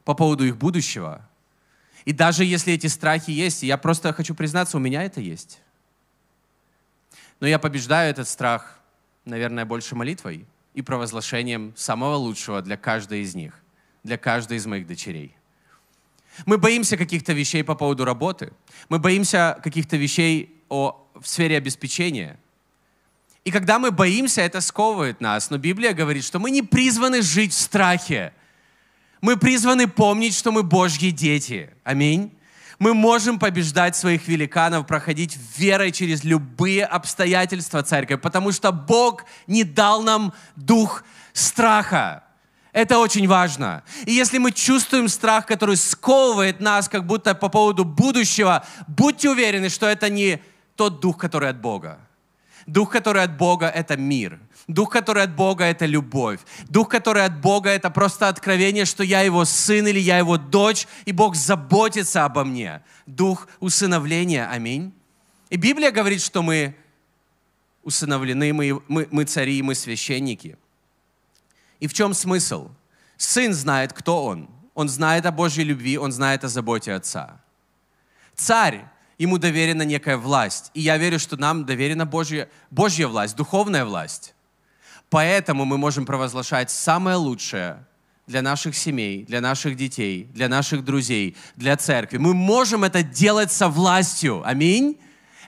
по 0.04 0.16
поводу 0.16 0.44
их 0.44 0.58
будущего. 0.58 1.22
И 2.06 2.12
даже 2.12 2.44
если 2.44 2.74
эти 2.74 2.88
страхи 2.88 3.30
есть, 3.30 3.62
я 3.62 3.78
просто 3.78 4.14
хочу 4.14 4.34
признаться, 4.34 4.78
у 4.78 4.80
меня 4.80 5.04
это 5.04 5.22
есть. 5.22 5.62
Но 7.40 7.46
я 7.46 7.60
побеждаю 7.60 8.10
этот 8.10 8.28
страх, 8.28 8.80
наверное, 9.26 9.64
больше 9.64 9.96
молитвой 9.96 10.48
и 10.74 10.82
провозглашением 10.82 11.74
самого 11.78 12.16
лучшего 12.16 12.64
для 12.64 12.78
каждой 12.78 13.22
из 13.22 13.36
них, 13.36 13.54
для 14.04 14.18
каждой 14.18 14.58
из 14.58 14.66
моих 14.66 14.88
дочерей. 14.88 15.36
Мы 16.48 16.58
боимся 16.58 16.98
каких-то 16.98 17.34
вещей 17.34 17.64
по 17.64 17.76
поводу 17.76 18.06
работы. 18.06 18.54
Мы 18.90 18.98
боимся 18.98 19.60
каких-то 19.62 19.98
вещей 19.98 20.64
о, 20.68 21.08
в 21.14 21.28
сфере 21.28 21.58
обеспечения– 21.58 22.40
и 23.44 23.50
когда 23.50 23.80
мы 23.80 23.92
боимся, 23.92 24.42
это 24.42 24.62
сковывает 24.62 25.20
нас. 25.20 25.50
Но 25.50 25.58
Библия 25.58 25.94
говорит, 25.94 26.24
что 26.24 26.38
мы 26.40 26.52
не 26.52 26.62
призваны 26.62 27.22
жить 27.22 27.54
в 27.54 27.60
страхе. 27.60 28.34
Мы 29.20 29.36
призваны 29.38 29.88
помнить, 29.88 30.36
что 30.36 30.52
мы 30.52 30.62
Божьи 30.62 31.10
дети. 31.10 31.72
Аминь. 31.84 32.38
Мы 32.78 32.94
можем 32.94 33.38
побеждать 33.38 33.96
своих 33.96 34.28
великанов, 34.28 34.88
проходить 34.88 35.38
верой 35.58 35.92
через 35.92 36.24
любые 36.24 36.86
обстоятельства, 36.86 37.84
церковь, 37.84 38.22
потому 38.22 38.52
что 38.52 38.72
Бог 38.72 39.26
не 39.46 39.64
дал 39.64 40.02
нам 40.02 40.34
дух 40.56 41.04
страха. 41.34 42.24
Это 42.74 42.98
очень 42.98 43.28
важно. 43.28 43.84
И 44.06 44.14
если 44.14 44.38
мы 44.38 44.52
чувствуем 44.52 45.10
страх, 45.10 45.46
который 45.46 45.78
сковывает 45.78 46.60
нас, 46.60 46.90
как 46.90 47.06
будто 47.06 47.36
по 47.36 47.50
поводу 47.50 47.86
будущего, 47.86 48.66
будьте 48.88 49.30
уверены, 49.30 49.70
что 49.70 49.86
это 49.86 50.10
не 50.10 50.42
тот 50.76 51.02
дух, 51.02 51.18
который 51.18 51.50
от 51.50 51.60
Бога. 51.60 52.00
Дух, 52.66 52.92
который 52.92 53.24
от 53.24 53.38
Бога, 53.38 53.68
это 53.68 53.98
мир. 53.98 54.40
Дух, 54.68 54.92
который 54.92 55.24
от 55.24 55.36
Бога, 55.36 55.66
это 55.66 55.86
любовь. 55.86 56.40
Дух, 56.70 56.90
который 56.90 57.26
от 57.26 57.40
Бога, 57.42 57.70
это 57.70 57.90
просто 57.90 58.28
откровение, 58.28 58.86
что 58.86 59.04
я 59.04 59.22
его 59.22 59.46
сын 59.46 59.88
или 59.88 60.00
я 60.00 60.18
его 60.18 60.38
дочь, 60.38 60.88
и 61.06 61.12
Бог 61.12 61.36
заботится 61.36 62.26
обо 62.26 62.44
мне. 62.44 62.82
Дух 63.06 63.48
усыновления. 63.60 64.50
Аминь. 64.50 64.94
И 65.50 65.58
Библия 65.58 65.92
говорит, 65.92 66.22
что 66.22 66.42
мы 66.42 66.76
усыновлены, 67.84 68.54
мы, 68.54 68.82
мы, 68.88 69.08
мы 69.12 69.24
цари, 69.26 69.62
мы 69.62 69.76
священники. 69.76 70.58
И 71.80 71.88
в 71.88 71.94
чем 71.94 72.14
смысл? 72.14 72.70
Сын 73.18 73.54
знает, 73.54 73.94
кто 73.94 74.26
он. 74.26 74.50
Он 74.74 74.88
знает 74.88 75.26
о 75.26 75.32
Божьей 75.32 75.66
любви, 75.66 75.98
он 75.98 76.12
знает 76.12 76.44
о 76.44 76.48
заботе 76.48 76.94
Отца. 76.94 77.42
Царь 78.36 78.86
ему 79.22 79.38
доверена 79.38 79.84
некая 79.84 80.18
власть. 80.18 80.72
И 80.74 80.82
я 80.82 80.98
верю, 80.98 81.20
что 81.20 81.38
нам 81.38 81.64
доверена 81.64 82.08
Божья, 82.08 82.50
Божья 82.72 83.08
власть, 83.08 83.36
духовная 83.36 83.86
власть. 83.86 84.34
Поэтому 85.12 85.64
мы 85.64 85.78
можем 85.78 86.08
провозглашать 86.08 86.72
самое 86.72 87.18
лучшее 87.18 87.86
для 88.26 88.42
наших 88.42 88.76
семей, 88.76 89.24
для 89.26 89.40
наших 89.40 89.76
детей, 89.76 90.28
для 90.34 90.50
наших 90.50 90.84
друзей, 90.84 91.38
для 91.56 91.78
церкви. 91.78 92.18
Мы 92.18 92.34
можем 92.34 92.84
это 92.84 93.04
делать 93.04 93.52
со 93.52 93.68
властью. 93.68 94.42
Аминь. 94.44 94.98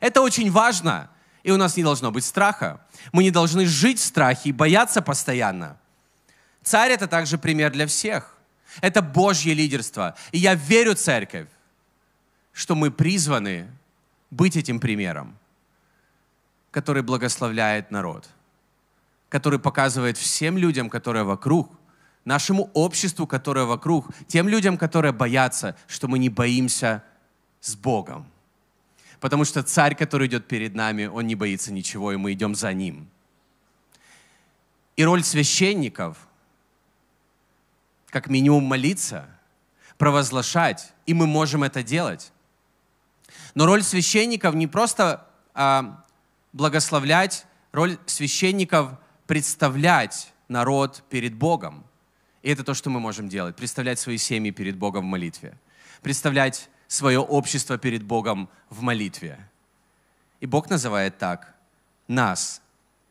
Это 0.02 0.22
очень 0.22 0.52
важно. 0.52 1.10
И 1.42 1.50
у 1.50 1.58
нас 1.58 1.76
не 1.76 1.82
должно 1.82 2.12
быть 2.12 2.26
страха. 2.26 2.80
Мы 3.12 3.24
не 3.24 3.32
должны 3.32 3.66
жить 3.66 4.00
в 4.00 4.04
страхе 4.04 4.50
и 4.50 4.52
бояться 4.52 5.02
постоянно. 5.02 5.78
Царь— 6.62 6.92
это 6.94 7.08
также 7.08 7.40
пример 7.40 7.72
для 7.72 7.88
всех. 7.88 8.38
Это 8.82 9.02
Божье 9.02 9.56
лидерство. 9.56 10.16
И 10.32 10.38
я 10.38 10.54
верю, 10.54 10.94
церковь, 10.94 11.48
что 12.54 12.76
мы 12.76 12.92
призваны 12.92 13.68
быть 14.32 14.56
этим 14.56 14.80
примером, 14.80 15.38
который 16.72 17.04
благословляет 17.04 17.92
народ, 17.92 18.30
который 19.30 19.60
показывает 19.60 20.18
всем 20.18 20.58
людям, 20.58 20.89
которые 20.89 21.24
вокруг, 21.24 21.72
нашему 22.26 22.70
обществу, 22.74 23.28
которое 23.28 23.66
вокруг, 23.66 24.08
тем 24.28 24.48
людям, 24.48 24.78
которые 24.78 25.12
боятся, 25.12 25.76
что 25.88 26.08
мы 26.08 26.20
не 26.20 26.30
боимся 26.30 27.04
с 27.60 27.76
Богом. 27.76 28.26
Потому 29.20 29.46
что 29.46 29.63
царь, 29.63 29.96
который 29.96 30.28
идет 30.28 30.48
перед 30.48 30.76
нами, 30.76 31.06
он 31.06 31.28
не 31.28 31.36
боится 31.36 31.72
ничего, 31.72 32.12
и 32.12 32.18
мы 32.18 32.34
идем 32.34 32.56
за 32.56 32.74
ним. 32.74 33.08
И 34.98 35.04
роль 35.04 35.24
священников, 35.24 36.18
как 38.10 38.28
минимум 38.28 38.66
молиться, 38.66 39.30
провозглашать, 39.98 40.92
и 41.06 41.13
мы 41.13 41.26
можем 41.26 41.63
это 41.63 41.84
делать. 41.84 42.33
Но 43.56 43.65
роль 43.65 43.84
священников 43.84 44.56
не 44.56 44.67
просто 44.67 45.28
а, 45.54 46.04
благословлять, 46.54 47.46
роль 47.72 47.98
священников 48.06 48.91
представлять 49.28 50.34
народ 50.48 51.04
перед 51.10 51.34
Богом. 51.34 51.86
И 52.41 52.50
это 52.50 52.63
то, 52.63 52.74
что 52.74 52.89
мы 52.89 53.00
можем 53.00 53.30
делать. 53.30 53.56
Представлять 53.56 54.00
свои 54.00 54.17
семьи 54.17 54.52
перед 54.52 54.78
Богом 54.78 55.06
в 55.06 55.08
молитве. 55.10 55.58
Представлять 56.02 56.69
свое 56.88 57.19
общество 57.19 57.78
перед 57.78 58.04
Богом 58.04 58.50
в 58.69 58.82
молитве. 58.82 59.39
И 60.39 60.46
Бог 60.46 60.69
называет 60.69 61.17
так 61.17 61.56
нас 62.08 62.62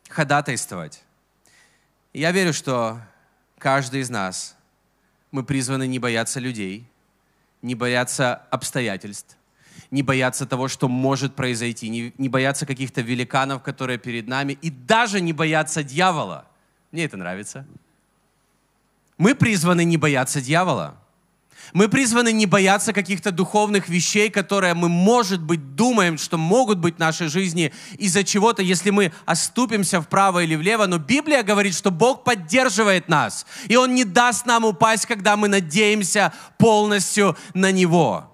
ходатайствовать. 0.09 1.03
И 2.13 2.21
я 2.21 2.31
верю, 2.31 2.53
что 2.53 3.01
каждый 3.59 4.01
из 4.01 4.11
нас, 4.11 4.55
мы 5.31 5.43
призваны 5.45 5.87
не 5.87 5.99
бояться 5.99 6.41
людей, 6.41 6.87
не 7.63 7.75
бояться 7.75 8.35
обстоятельств, 8.51 9.37
не 9.93 10.03
бояться 10.03 10.47
того, 10.47 10.69
что 10.69 10.89
может 10.89 11.37
произойти, 11.37 11.89
не, 11.91 12.13
не 12.19 12.29
бояться 12.29 12.67
каких-то 12.67 13.03
великанов, 13.03 13.63
которые 13.63 13.99
перед 13.99 14.27
нами, 14.27 14.59
и 14.63 14.71
даже 14.71 15.21
не 15.21 15.35
бояться 15.35 15.85
дьявола. 15.85 16.47
Мне 16.91 17.05
это 17.05 17.19
нравится. 17.19 17.67
Мы 19.19 19.35
призваны 19.35 19.85
не 19.85 19.99
бояться 19.99 20.41
дьявола. 20.41 20.97
Мы 21.75 21.89
призваны 21.89 22.33
не 22.33 22.47
бояться 22.47 22.93
каких-то 22.93 23.31
духовных 23.31 23.89
вещей, 23.89 24.31
которые 24.31 24.75
мы, 24.75 24.89
может 24.89 25.43
быть, 25.43 25.75
думаем, 25.77 26.19
что 26.19 26.39
могут 26.39 26.79
быть 26.79 26.97
в 26.97 26.99
нашей 26.99 27.29
жизни 27.29 27.73
из-за 27.99 28.25
чего-то, 28.25 28.63
если 28.63 28.91
мы 28.91 29.13
оступимся 29.27 30.01
вправо 30.01 30.43
или 30.43 30.55
влево. 30.55 30.87
Но 30.87 30.99
Библия 30.99 31.43
говорит, 31.43 31.75
что 31.75 31.91
Бог 31.91 32.25
поддерживает 32.25 33.09
нас, 33.09 33.47
и 33.69 33.77
Он 33.77 33.95
не 33.95 34.05
даст 34.05 34.47
нам 34.47 34.65
упасть, 34.65 35.07
когда 35.07 35.37
мы 35.37 35.49
надеемся 35.49 36.33
полностью 36.59 37.37
на 37.55 37.71
Него. 37.71 38.32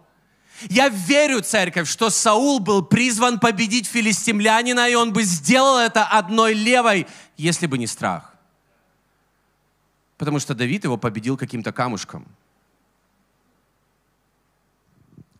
Я 0.68 0.88
верю, 0.88 1.40
церковь, 1.40 1.88
что 1.88 2.10
Саул 2.10 2.58
был 2.58 2.84
призван 2.84 3.38
победить 3.38 3.86
филистимлянина, 3.86 4.88
и 4.88 4.94
он 4.94 5.12
бы 5.12 5.22
сделал 5.22 5.78
это 5.78 6.04
одной 6.04 6.54
левой, 6.54 7.06
если 7.36 7.66
бы 7.66 7.78
не 7.78 7.86
страх. 7.86 8.34
Потому 10.16 10.40
что 10.40 10.54
Давид 10.54 10.84
его 10.84 10.98
победил 10.98 11.36
каким-то 11.36 11.72
камушком. 11.72 12.26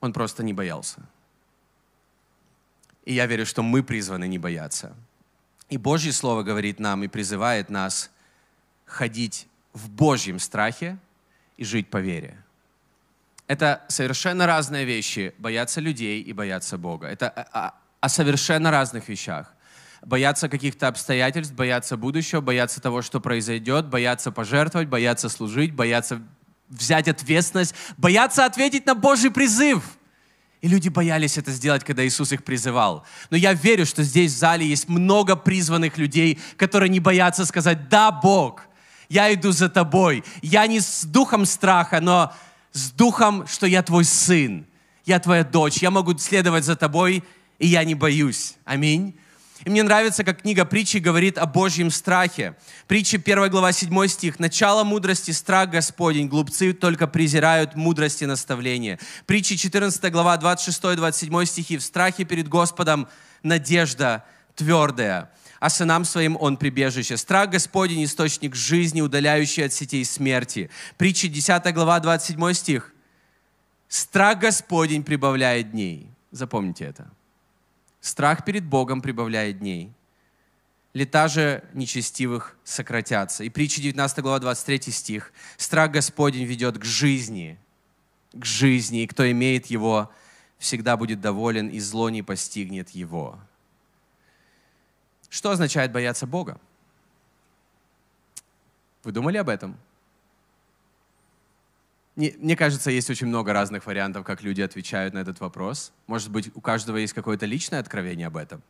Он 0.00 0.12
просто 0.12 0.44
не 0.44 0.52
боялся. 0.52 1.00
И 3.04 3.14
я 3.14 3.26
верю, 3.26 3.44
что 3.44 3.62
мы 3.62 3.82
призваны 3.82 4.28
не 4.28 4.38
бояться. 4.38 4.94
И 5.68 5.76
Божье 5.76 6.12
Слово 6.12 6.44
говорит 6.44 6.78
нам 6.78 7.02
и 7.02 7.08
призывает 7.08 7.70
нас 7.70 8.10
ходить 8.84 9.48
в 9.72 9.90
Божьем 9.90 10.38
страхе 10.38 10.98
и 11.56 11.64
жить 11.64 11.90
по 11.90 11.98
вере. 11.98 12.42
Это 13.48 13.82
совершенно 13.88 14.46
разные 14.46 14.84
вещи, 14.84 15.34
бояться 15.38 15.80
людей 15.80 16.22
и 16.22 16.32
бояться 16.32 16.78
Бога. 16.78 17.08
Это 17.08 17.28
о, 17.28 17.74
о 18.00 18.08
совершенно 18.08 18.70
разных 18.70 19.08
вещах 19.08 19.52
бояться 20.02 20.48
каких-то 20.48 20.86
обстоятельств, 20.86 21.54
бояться 21.54 21.96
будущего, 21.96 22.40
бояться 22.40 22.80
того, 22.80 23.02
что 23.02 23.20
произойдет, 23.20 23.86
бояться 23.86 24.30
пожертвовать, 24.30 24.88
бояться 24.88 25.28
служить, 25.28 25.72
бояться 25.74 26.22
взять 26.68 27.08
ответственность, 27.08 27.74
бояться 27.96 28.44
ответить 28.44 28.86
на 28.86 28.94
Божий 28.94 29.30
призыв. 29.30 29.82
И 30.60 30.68
люди 30.68 30.88
боялись 30.88 31.38
это 31.38 31.52
сделать, 31.52 31.84
когда 31.84 32.06
Иисус 32.06 32.32
их 32.32 32.42
призывал. 32.42 33.04
Но 33.30 33.36
я 33.36 33.52
верю, 33.52 33.86
что 33.86 34.02
здесь 34.02 34.32
в 34.32 34.38
зале 34.38 34.66
есть 34.66 34.88
много 34.88 35.36
призванных 35.36 35.98
людей, 35.98 36.38
которые 36.56 36.88
не 36.88 37.00
боятся 37.00 37.44
сказать, 37.44 37.88
да, 37.88 38.10
Бог, 38.10 38.62
я 39.08 39.32
иду 39.32 39.52
за 39.52 39.68
тобой. 39.68 40.24
Я 40.42 40.66
не 40.66 40.80
с 40.80 41.04
духом 41.04 41.46
страха, 41.46 42.00
но 42.00 42.32
с 42.72 42.90
духом, 42.90 43.46
что 43.46 43.66
я 43.66 43.82
твой 43.82 44.04
сын, 44.04 44.66
я 45.04 45.18
твоя 45.18 45.44
дочь, 45.44 45.78
я 45.78 45.90
могу 45.90 46.16
следовать 46.18 46.64
за 46.64 46.76
тобой, 46.76 47.24
и 47.58 47.66
я 47.66 47.84
не 47.84 47.94
боюсь. 47.94 48.54
Аминь. 48.64 49.18
И 49.64 49.70
мне 49.70 49.82
нравится, 49.82 50.22
как 50.22 50.42
книга 50.42 50.64
притчи 50.64 50.98
говорит 50.98 51.36
о 51.36 51.46
Божьем 51.46 51.90
страхе. 51.90 52.54
Притча 52.86 53.16
1 53.16 53.50
глава 53.50 53.72
7 53.72 54.06
стих. 54.06 54.38
«Начало 54.38 54.84
мудрости– 54.84 55.30
страх 55.32 55.70
Господень, 55.70 56.28
глупцы 56.28 56.72
только 56.72 57.08
презирают 57.08 57.74
мудрости 57.74 58.24
наставления». 58.24 59.00
Притча 59.26 59.56
14 59.56 60.12
глава 60.12 60.36
26-27 60.36 61.44
стихи. 61.46 61.76
«В 61.76 61.82
страхе 61.82 62.24
перед 62.24 62.48
Господом 62.48 63.08
надежда 63.42 64.24
твердая, 64.54 65.30
а 65.60 65.70
сынам 65.70 66.04
своим 66.04 66.36
он 66.40 66.56
прибежище. 66.56 67.16
Страх 67.16 67.50
Господень– 67.50 68.04
источник 68.06 68.54
жизни, 68.54 69.00
удаляющий 69.00 69.64
от 69.64 69.72
сетей 69.72 70.04
смерти». 70.04 70.70
Притча 70.96 71.28
10 71.28 71.74
глава 71.74 72.00
27 72.00 72.52
стих. 72.52 72.94
«Страх 73.88 74.38
Господень 74.38 75.02
прибавляет 75.02 75.72
дней». 75.72 76.10
Запомните 76.30 76.84
это. 76.84 77.10
Страх 78.00 78.44
перед 78.44 78.64
Богом 78.64 79.00
прибавляет 79.00 79.58
дней. 79.58 79.92
Лета 80.94 81.28
же 81.28 81.64
нечестивых 81.74 82.56
сократятся. 82.64 83.44
И 83.44 83.48
притча 83.48 83.80
19 83.80 84.18
глава 84.20 84.38
23 84.38 84.92
стих. 84.92 85.32
Страх 85.56 85.90
Господень 85.90 86.44
ведет 86.44 86.78
к 86.78 86.84
жизни, 86.84 87.58
к 88.32 88.44
жизни, 88.44 89.02
и 89.02 89.06
кто 89.06 89.30
имеет 89.30 89.66
его, 89.66 90.10
всегда 90.58 90.96
будет 90.96 91.20
доволен, 91.20 91.68
и 91.68 91.78
зло 91.78 92.10
не 92.10 92.22
постигнет 92.22 92.90
его. 92.90 93.38
Что 95.28 95.50
означает 95.50 95.92
бояться 95.92 96.26
Бога? 96.26 96.60
Вы 99.04 99.12
думали 99.12 99.36
об 99.36 99.48
этом? 99.48 99.76
Мне 102.16 102.56
кажется, 102.56 102.90
есть 102.90 103.08
очень 103.10 103.28
много 103.28 103.52
разных 103.52 103.86
вариантов, 103.86 104.24
как 104.24 104.42
люди 104.42 104.60
отвечают 104.60 105.14
на 105.14 105.18
этот 105.18 105.38
вопрос. 105.38 105.92
Может 106.08 106.30
быть, 106.30 106.50
у 106.56 106.60
каждого 106.60 106.96
есть 106.96 107.12
какое-то 107.12 107.46
личное 107.46 107.78
откровение 107.78 108.26
об 108.26 108.36
этом. 108.36 108.60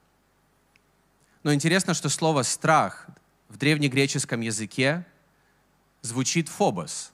Но 1.43 1.55
интересно, 1.55 1.95
что 1.95 2.11
слово 2.11 2.43
«страх» 2.43 3.07
в 3.49 3.57
древнегреческом 3.57 4.43
языке 4.43 5.07
звучит 6.03 6.51
«фобос». 6.51 7.13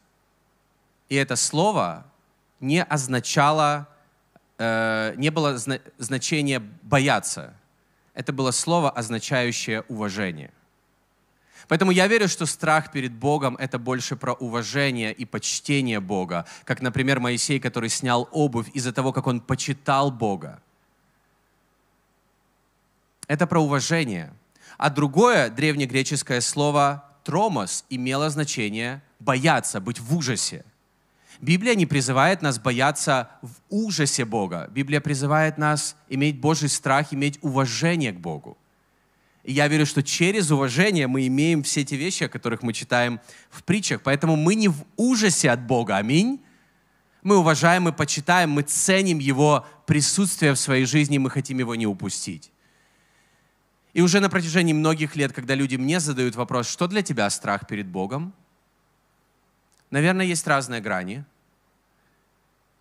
И 1.09 1.15
это 1.15 1.37
слово 1.37 2.05
не 2.59 2.83
означало, 2.83 3.89
э, 4.59 5.15
не 5.17 5.31
было 5.31 5.57
зна- 5.57 5.81
значения 5.99 6.59
«бояться». 6.83 7.55
Это 8.15 8.33
было 8.33 8.53
слово, 8.53 8.91
означающее 8.91 9.83
«уважение». 9.89 10.53
Поэтому 11.69 11.93
я 11.93 12.07
верю, 12.07 12.29
что 12.29 12.47
страх 12.47 12.93
перед 12.93 13.13
Богом— 13.13 13.57
это 13.59 13.79
больше 13.79 14.17
про 14.17 14.35
уважение 14.35 15.13
и 15.13 15.25
почтение 15.25 15.99
Бога. 15.99 16.47
Как, 16.65 16.83
например, 16.83 17.21
Моисей, 17.21 17.59
который 17.59 17.89
снял 17.89 18.29
обувь 18.33 18.69
из-за 18.75 18.93
того, 18.93 19.13
как 19.13 19.27
он 19.27 19.41
почитал 19.41 20.11
Бога. 20.11 20.61
Это 23.27 23.47
про 23.47 23.63
уважение. 23.63 24.33
А 24.77 24.91
другое 24.91 25.49
древнегреческое 25.49 26.41
слово 26.43 27.05
«тромос» 27.25 27.85
имело 27.89 28.29
значение 28.29 29.03
бояться, 29.19 29.81
быть 29.81 30.01
в 30.01 30.15
ужасе. 30.15 30.65
Библия 31.41 31.75
не 31.75 31.87
призывает 31.87 32.43
нас 32.43 32.59
бояться 32.59 33.31
в 33.43 33.51
ужасе 33.69 34.25
Бога. 34.25 34.69
Библия 34.73 35.01
призывает 35.01 35.59
нас 35.59 35.97
иметь 36.09 36.39
Божий 36.39 36.69
страх, 36.69 37.13
иметь 37.13 37.39
уважение 37.43 38.13
к 38.13 38.21
Богу. 38.21 38.57
И 39.43 39.53
я 39.53 39.69
верю, 39.69 39.85
что 39.85 40.03
через 40.03 40.51
уважение 40.51 41.07
мы 41.07 41.27
имеем 41.27 41.63
все 41.63 41.83
эти 41.83 41.95
вещи, 41.95 42.25
о 42.25 42.29
которых 42.29 42.63
мы 42.63 42.73
читаем 42.73 43.21
в 43.51 43.63
притчах. 43.63 44.01
Поэтому 44.03 44.37
мы 44.37 44.55
не 44.55 44.69
в 44.69 44.85
ужасе 44.97 45.51
от 45.51 45.67
Бога. 45.67 45.99
Аминь. 45.99 46.41
Мы 47.23 47.37
уважаем, 47.37 47.85
мы 47.85 47.93
почитаем, 47.93 48.51
мы 48.51 48.63
ценим 48.63 49.19
Его 49.19 49.67
присутствие 49.87 50.53
в 50.53 50.59
своей 50.59 50.85
жизни, 50.85 51.19
мы 51.19 51.31
хотим 51.31 51.59
Его 51.59 51.75
не 51.75 51.87
упустить. 51.87 52.51
И 53.95 54.03
уже 54.03 54.21
на 54.21 54.29
протяжении 54.29 54.73
многих 54.73 55.15
лет, 55.15 55.33
когда 55.33 55.55
люди 55.55 55.77
мне 55.77 56.01
задают 56.01 56.37
вопрос, 56.37 56.69
что 56.69 56.87
для 56.87 57.01
тебя 57.01 57.31
страх 57.31 57.67
перед 57.67 57.87
Богом, 57.87 58.35
наверное, 59.95 60.27
есть 60.27 60.47
разные 60.47 60.81
грани. 60.81 61.25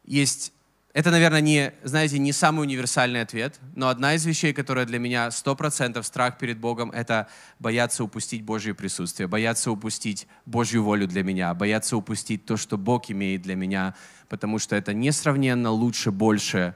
Есть 0.03 0.51
это, 0.93 1.11
наверное, 1.11 1.41
не, 1.41 1.73
знаете, 1.83 2.19
не 2.19 2.31
самый 2.31 2.61
универсальный 2.61 3.21
ответ, 3.21 3.59
но 3.75 3.89
одна 3.89 4.15
из 4.15 4.25
вещей, 4.25 4.53
которая 4.53 4.85
для 4.85 4.99
меня 4.99 5.27
100% 5.27 6.01
страх 6.03 6.37
перед 6.37 6.59
Богом, 6.59 6.91
это 6.91 7.27
бояться 7.59 8.03
упустить 8.03 8.43
Божье 8.43 8.73
присутствие, 8.73 9.27
бояться 9.27 9.71
упустить 9.71 10.27
Божью 10.45 10.83
волю 10.83 11.07
для 11.07 11.23
меня, 11.23 11.53
бояться 11.53 11.97
упустить 11.97 12.45
то, 12.45 12.57
что 12.57 12.77
Бог 12.77 13.09
имеет 13.09 13.41
для 13.41 13.55
меня, 13.55 13.95
потому 14.29 14.59
что 14.59 14.75
это 14.75 14.93
несравненно 14.93 15.71
лучше, 15.71 16.11
больше, 16.11 16.75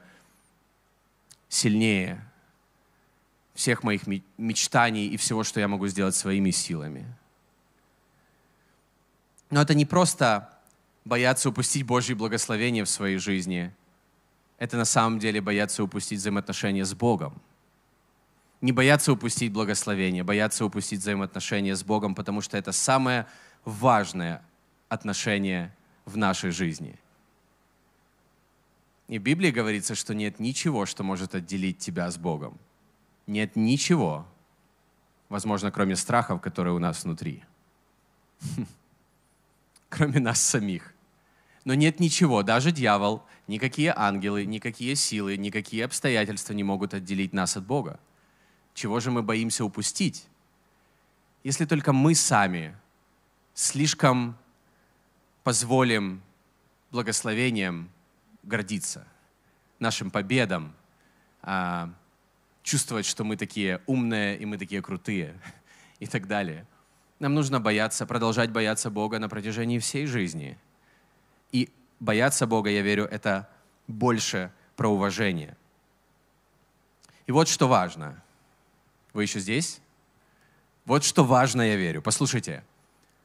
сильнее 1.48 2.20
всех 3.54 3.82
моих 3.82 4.02
мечтаний 4.36 5.08
и 5.08 5.16
всего, 5.16 5.42
что 5.42 5.58
я 5.60 5.66
могу 5.66 5.88
сделать 5.88 6.14
своими 6.14 6.50
силами. 6.52 7.06
Но 9.50 9.62
это 9.62 9.74
не 9.74 9.86
просто 9.86 10.50
бояться 11.04 11.48
упустить 11.48 11.84
Божье 11.84 12.14
благословение 12.14 12.84
в 12.84 12.90
своей 12.90 13.18
жизни– 13.18 13.72
это 14.58 14.76
на 14.76 14.84
самом 14.84 15.18
деле 15.20 15.40
бояться 15.40 15.82
упустить 15.84 16.18
взаимоотношения 16.18 16.84
с 16.84 16.92
Богом. 16.92 17.40
Не 18.60 18.72
бояться 18.72 19.12
упустить 19.12 19.52
благословение, 19.52 20.24
бояться 20.24 20.64
упустить 20.64 21.00
взаимоотношения 21.00 21.76
с 21.76 21.84
Богом, 21.84 22.16
потому 22.16 22.40
что 22.40 22.58
это 22.58 22.72
самое 22.72 23.26
важное 23.64 24.42
отношение 24.88 25.72
в 26.04 26.16
нашей 26.16 26.50
жизни. 26.50 26.98
И 29.06 29.18
в 29.20 29.22
Библии 29.22 29.52
говорится, 29.52 29.94
что 29.94 30.12
нет 30.12 30.40
ничего, 30.40 30.86
что 30.86 31.04
может 31.04 31.36
отделить 31.36 31.78
тебя 31.78 32.10
с 32.10 32.18
Богом. 32.18 32.58
Нет 33.28 33.54
ничего, 33.54 34.26
возможно, 35.28 35.70
кроме 35.70 35.94
страхов, 35.94 36.40
которые 36.40 36.74
у 36.74 36.80
нас 36.80 37.04
внутри. 37.04 37.44
Кроме 39.88 40.20
нас 40.20 40.40
самих. 40.40 40.94
Но 41.64 41.74
нет 41.74 42.00
ничего, 42.00 42.42
даже 42.42 42.72
дьявол, 42.72 43.24
никакие 43.46 43.92
ангелы, 43.94 44.46
никакие 44.46 44.96
силы, 44.96 45.36
никакие 45.36 45.84
обстоятельства 45.84 46.52
не 46.54 46.64
могут 46.64 46.94
отделить 46.94 47.32
нас 47.32 47.56
от 47.56 47.66
Бога. 47.66 48.00
Чего 48.74 49.00
же 49.00 49.10
мы 49.10 49.22
боимся 49.22 49.64
упустить? 49.64 50.26
Если 51.44 51.64
только 51.64 51.92
мы 51.92 52.14
сами 52.14 52.76
слишком 53.54 54.36
позволим 55.42 56.22
благословением 56.90 57.90
гордиться, 58.42 59.06
нашим 59.78 60.10
победам, 60.10 60.74
а, 61.42 61.92
чувствовать, 62.62 63.06
что 63.06 63.24
мы 63.24 63.36
такие 63.36 63.82
умные 63.86 64.38
и 64.38 64.44
мы 64.44 64.58
такие 64.58 64.82
крутые 64.82 65.38
и 66.00 66.06
так 66.06 66.26
далее. 66.26 66.66
Нам 67.18 67.34
нужно 67.34 67.60
бояться, 67.60 68.06
продолжать 68.06 68.50
бояться 68.50 68.90
Бога 68.90 69.18
на 69.18 69.28
протяжении 69.28 69.78
всей 69.78 70.06
жизни. 70.06 70.56
И 71.50 71.68
бояться 71.98 72.46
Бога, 72.46 72.70
я 72.70 72.82
верю, 72.82 73.04
это 73.04 73.48
больше 73.86 74.52
про 74.76 74.88
уважение. 74.88 75.56
И 77.26 77.32
вот 77.32 77.48
что 77.48 77.68
важно. 77.68 78.22
Вы 79.12 79.24
еще 79.24 79.40
здесь? 79.40 79.80
Вот 80.84 81.04
что 81.04 81.24
важно, 81.24 81.62
я 81.62 81.76
верю. 81.76 82.02
Послушайте. 82.02 82.64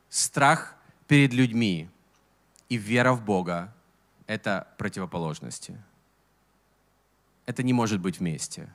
Страх 0.09 0.75
перед 1.07 1.33
людьми 1.33 1.89
и 2.69 2.77
вера 2.77 3.13
в 3.13 3.23
Бога— 3.23 3.73
это 4.27 4.67
противоположности. 4.77 5.77
Это 7.45 7.61
не 7.63 7.73
может 7.73 7.99
быть 7.99 8.19
вместе. 8.19 8.69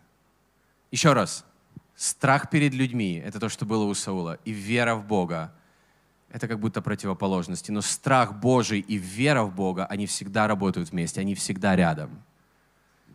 Еще 0.91 1.13
раз. 1.13 1.45
Страх 1.99 2.49
перед 2.49 2.75
людьми— 2.75 3.21
это 3.27 3.41
то, 3.41 3.49
что 3.49 3.67
было 3.67 3.83
у 3.83 3.93
Саула. 3.93 4.39
И 4.45 4.53
вера 4.53 4.95
в 4.95 5.05
Бога— 5.05 5.53
это 6.31 6.47
как 6.47 6.61
будто 6.61 6.81
противоположности. 6.81 7.73
Но 7.73 7.81
страх 7.81 8.39
Божий 8.39 8.79
и 8.79 8.97
вера 8.97 9.43
в 9.43 9.53
Бога, 9.53 9.85
они 9.85 10.07
всегда 10.07 10.47
работают 10.47 10.93
вместе, 10.93 11.21
они 11.21 11.35
всегда 11.35 11.75
рядом. 11.75 12.23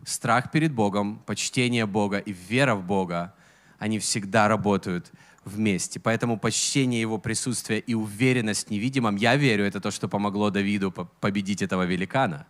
Страх 0.04 0.50
перед 0.50 0.74
Богом, 0.74 1.18
почтение 1.24 1.86
Бога 1.86 2.18
и 2.18 2.34
вера 2.34 2.74
в 2.74 2.84
Бога, 2.84 3.34
они 3.78 3.98
всегда 3.98 4.48
работают 4.48 5.10
вместе. 5.46 5.98
Поэтому 5.98 6.38
почтение 6.38 7.00
Его 7.00 7.16
присутствия 7.16 7.78
и 7.78 7.94
уверенность 7.94 8.66
в 8.68 8.70
невидимом, 8.70 9.16
я 9.16 9.36
верю, 9.36 9.64
это 9.64 9.80
то, 9.80 9.90
что 9.90 10.08
помогло 10.08 10.50
Давиду 10.50 10.92
победить 10.92 11.62
этого 11.62 11.84
великана. 11.84 12.46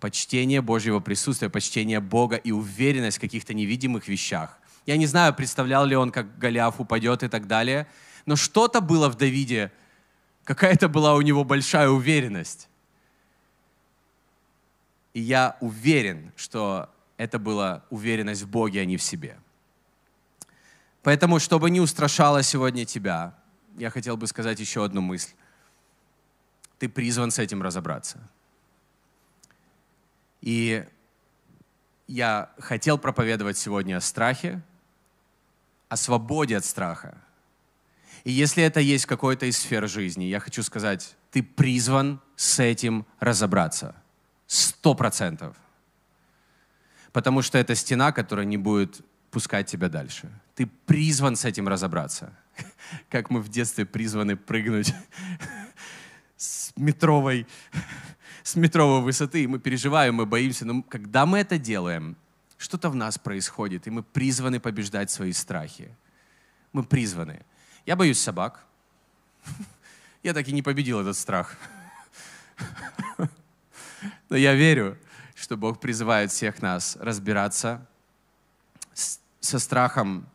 Почтение 0.00 0.62
Божьего 0.62 1.00
присутствия, 1.00 1.50
почтение 1.50 2.00
Бога 2.00 2.36
и 2.36 2.50
уверенность 2.50 3.18
в 3.18 3.20
каких-то 3.20 3.52
невидимых 3.52 4.08
вещах. 4.08 4.58
Я 4.88 4.96
не 4.96 5.04
знаю, 5.04 5.34
представлял 5.34 5.84
ли 5.84 5.94
он, 5.94 6.10
как 6.10 6.38
Голиаф 6.38 6.80
упадет 6.80 7.22
и 7.22 7.28
так 7.28 7.46
далее, 7.46 7.86
но 8.24 8.36
что-то 8.36 8.80
было 8.80 9.10
в 9.10 9.16
Давиде, 9.16 9.70
какая-то 10.44 10.88
была 10.88 11.14
у 11.14 11.20
него 11.20 11.44
большая 11.44 11.90
уверенность. 11.90 12.70
И 15.12 15.20
я 15.20 15.58
уверен, 15.60 16.32
что 16.36 16.88
это 17.18 17.38
была 17.38 17.84
уверенность 17.90 18.40
в 18.40 18.48
Боге, 18.48 18.80
а 18.80 18.86
не 18.86 18.96
в 18.96 19.02
себе. 19.02 19.38
Поэтому, 21.02 21.38
чтобы 21.38 21.68
не 21.68 21.82
устрашало 21.82 22.42
сегодня 22.42 22.86
тебя, 22.86 23.34
я 23.76 23.90
хотел 23.90 24.16
бы 24.16 24.26
сказать 24.26 24.58
еще 24.58 24.86
одну 24.86 25.02
мысль. 25.02 25.34
Ты 26.78 26.88
призван 26.88 27.30
с 27.30 27.38
этим 27.38 27.60
разобраться. 27.60 28.26
И 30.40 30.86
я 32.06 32.50
хотел 32.58 32.96
проповедовать 32.96 33.58
сегодня 33.58 33.98
о 33.98 34.00
страхе, 34.00 34.62
о 35.88 35.96
свободе 35.96 36.56
от 36.56 36.64
страха. 36.64 37.18
И 38.24 38.32
если 38.32 38.62
это 38.62 38.80
есть 38.80 39.04
в 39.04 39.08
какой-то 39.08 39.46
из 39.46 39.58
сфер 39.58 39.88
жизни, 39.88 40.24
я 40.24 40.40
хочу 40.40 40.62
сказать, 40.62 41.16
ты 41.30 41.42
призван 41.42 42.20
с 42.36 42.58
этим 42.58 43.06
разобраться. 43.20 43.94
Сто 44.46 44.94
процентов. 44.94 45.56
Потому 47.12 47.42
что 47.42 47.58
это 47.58 47.74
стена, 47.74 48.12
которая 48.12 48.46
не 48.46 48.56
будет 48.56 49.00
пускать 49.30 49.66
тебя 49.66 49.88
дальше. 49.88 50.30
Ты 50.54 50.66
призван 50.66 51.36
с 51.36 51.44
этим 51.44 51.68
разобраться. 51.68 52.32
Как 53.08 53.30
мы 53.30 53.40
в 53.40 53.48
детстве 53.48 53.84
призваны 53.84 54.36
прыгнуть 54.36 54.94
с 56.36 56.72
метровой, 56.76 57.46
с 58.42 58.56
метровой 58.56 59.02
высоты, 59.02 59.44
и 59.44 59.46
мы 59.46 59.58
переживаем, 59.58 60.16
мы 60.16 60.26
боимся. 60.26 60.64
Но 60.64 60.82
когда 60.82 61.26
мы 61.26 61.38
это 61.38 61.58
делаем, 61.58 62.16
что-то 62.58 62.90
в 62.90 62.94
нас 62.94 63.18
происходит, 63.18 63.86
и 63.86 63.90
мы 63.90 64.02
призваны 64.02 64.60
побеждать 64.60 65.10
свои 65.10 65.32
страхи. 65.32 65.88
Мы 66.72 66.82
призваны. 66.82 67.40
Я 67.86 67.96
боюсь 67.96 68.20
собак. 68.20 68.66
Я 70.22 70.34
так 70.34 70.46
и 70.48 70.52
не 70.52 70.62
победил 70.62 71.00
этот 71.00 71.16
страх. 71.16 71.56
Но 74.28 74.36
я 74.36 74.54
верю, 74.54 74.98
что 75.34 75.56
Бог 75.56 75.80
призывает 75.80 76.30
всех 76.30 76.60
нас 76.60 76.96
разбираться 77.00 77.86
со 78.92 79.58
страхом 79.58 80.28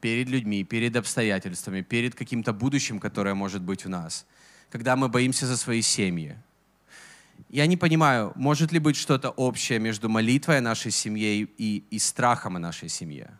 перед 0.00 0.28
людьми, 0.28 0.64
перед 0.64 0.96
обстоятельствами, 0.96 1.82
перед 1.82 2.14
каким-то 2.14 2.52
будущим, 2.52 2.98
которое 2.98 3.34
может 3.34 3.62
быть 3.62 3.86
у 3.86 3.88
нас, 3.88 4.26
когда 4.70 4.96
мы 4.96 5.08
боимся 5.08 5.46
за 5.46 5.56
свои 5.56 5.82
семьи. 5.82 6.36
Я 7.48 7.66
не 7.66 7.76
понимаю, 7.76 8.32
может 8.34 8.72
ли 8.72 8.78
быть 8.78 8.96
что-то 8.96 9.30
общее 9.30 9.78
между 9.78 10.08
молитвой 10.08 10.58
о 10.58 10.60
нашей 10.60 10.90
семье 10.90 11.42
и, 11.42 11.84
и 11.90 11.98
страхом 11.98 12.56
о 12.56 12.58
нашей 12.58 12.88
семье? 12.88 13.38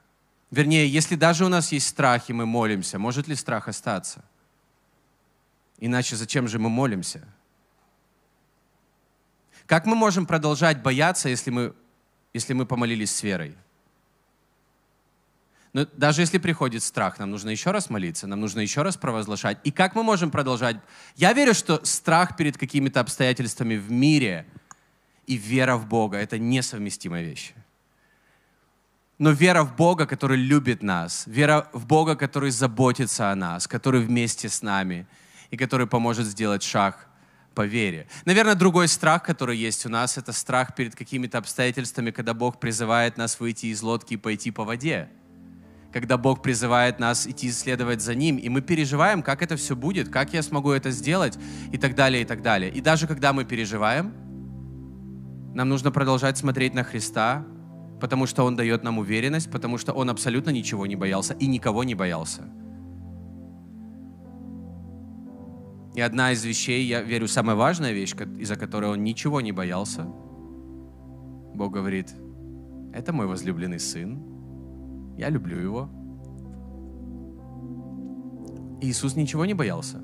Вернее, 0.50 0.88
если 0.88 1.16
даже 1.16 1.44
у 1.44 1.48
нас 1.48 1.72
есть 1.72 1.88
страх, 1.88 2.30
и 2.30 2.32
мы 2.32 2.46
молимся, 2.46 2.98
может 2.98 3.28
ли 3.28 3.34
страх 3.34 3.68
остаться? 3.68 4.24
Иначе 5.78 6.16
зачем 6.16 6.48
же 6.48 6.58
мы 6.58 6.68
молимся? 6.68 7.26
Как 9.66 9.84
мы 9.84 9.96
можем 9.96 10.24
продолжать 10.26 10.80
бояться, 10.82 11.28
если 11.28 11.50
мы, 11.50 11.74
если 12.32 12.52
мы 12.54 12.64
помолились 12.64 13.14
с 13.14 13.22
верой? 13.22 13.56
Но 15.76 15.86
даже 15.94 16.22
если 16.22 16.38
приходит 16.38 16.82
страх, 16.82 17.18
нам 17.18 17.30
нужно 17.30 17.50
еще 17.50 17.70
раз 17.70 17.90
молиться, 17.90 18.26
нам 18.26 18.40
нужно 18.40 18.60
еще 18.60 18.80
раз 18.80 18.96
провозглашать. 18.96 19.58
И 19.62 19.70
как 19.70 19.94
мы 19.94 20.02
можем 20.02 20.30
продолжать? 20.30 20.78
Я 21.16 21.34
верю, 21.34 21.52
что 21.52 21.84
страх 21.84 22.34
перед 22.34 22.56
какими-то 22.56 23.00
обстоятельствами 23.00 23.76
в 23.76 23.90
мире 23.92 24.46
и 25.26 25.36
вера 25.36 25.76
в 25.76 25.86
Бога— 25.86 26.16
это 26.18 26.38
несовместимые 26.38 27.26
вещи. 27.26 27.52
Но 29.18 29.32
вера 29.32 29.64
в 29.64 29.76
Бога, 29.76 30.06
который 30.06 30.38
любит 30.38 30.82
нас, 30.82 31.24
вера 31.26 31.68
в 31.74 31.84
Бога, 31.84 32.16
который 32.16 32.52
заботится 32.52 33.30
о 33.30 33.34
нас, 33.34 33.68
который 33.68 34.00
вместе 34.00 34.48
с 34.48 34.62
нами 34.62 35.06
и 35.50 35.58
который 35.58 35.86
поможет 35.86 36.24
сделать 36.24 36.62
шаг 36.62 37.06
по 37.54 37.66
вере. 37.66 38.08
Наверное, 38.24 38.54
другой 38.54 38.88
страх, 38.88 39.24
который 39.24 39.58
есть 39.58 39.84
у 39.84 39.90
нас, 39.90 40.16
это 40.16 40.32
страх 40.32 40.74
перед 40.74 40.96
какими-то 40.96 41.36
обстоятельствами, 41.36 42.12
когда 42.12 42.32
Бог 42.32 42.60
призывает 42.60 43.18
нас 43.18 43.38
выйти 43.40 43.66
из 43.66 43.82
лодки 43.82 44.14
и 44.14 44.16
пойти 44.16 44.50
по 44.50 44.64
воде 44.64 45.10
когда 45.96 46.18
Бог 46.18 46.42
призывает 46.42 46.98
нас 46.98 47.26
идти 47.26 47.48
исследовать 47.48 48.02
за 48.02 48.14
Ним, 48.14 48.36
и 48.36 48.50
мы 48.50 48.60
переживаем, 48.60 49.22
как 49.22 49.40
это 49.40 49.56
все 49.56 49.74
будет, 49.74 50.10
как 50.10 50.34
я 50.34 50.42
смогу 50.42 50.72
это 50.72 50.90
сделать, 50.90 51.38
и 51.72 51.78
так 51.78 51.94
далее, 51.94 52.20
и 52.20 52.26
так 52.26 52.42
далее. 52.42 52.70
И 52.70 52.82
даже 52.82 53.06
когда 53.06 53.32
мы 53.32 53.46
переживаем, 53.46 54.12
нам 55.54 55.70
нужно 55.70 55.90
продолжать 55.90 56.36
смотреть 56.36 56.74
на 56.74 56.84
Христа, 56.84 57.46
потому 57.98 58.26
что 58.26 58.44
Он 58.44 58.56
дает 58.56 58.84
нам 58.84 58.98
уверенность, 58.98 59.50
потому 59.50 59.78
что 59.78 59.94
Он 59.94 60.10
абсолютно 60.10 60.50
ничего 60.50 60.86
не 60.86 60.96
боялся 60.96 61.32
и 61.32 61.46
никого 61.46 61.82
не 61.82 61.94
боялся. 61.94 62.42
И 65.94 66.02
одна 66.02 66.32
из 66.32 66.44
вещей, 66.44 66.84
я 66.84 67.00
верю, 67.00 67.26
самая 67.26 67.56
важная 67.56 67.92
вещь, 67.92 68.14
из-за 68.38 68.56
которой 68.56 68.90
Он 68.90 69.02
ничего 69.02 69.40
не 69.40 69.52
боялся, 69.52 70.02
Бог 71.54 71.72
говорит, 71.72 72.12
это 72.92 73.14
мой 73.14 73.26
возлюбленный 73.26 73.80
сын, 73.80 74.35
я 75.16 75.30
люблю 75.30 75.58
его. 75.58 75.90
Иисус 78.80 79.16
ничего 79.16 79.46
не 79.46 79.54
боялся. 79.54 80.00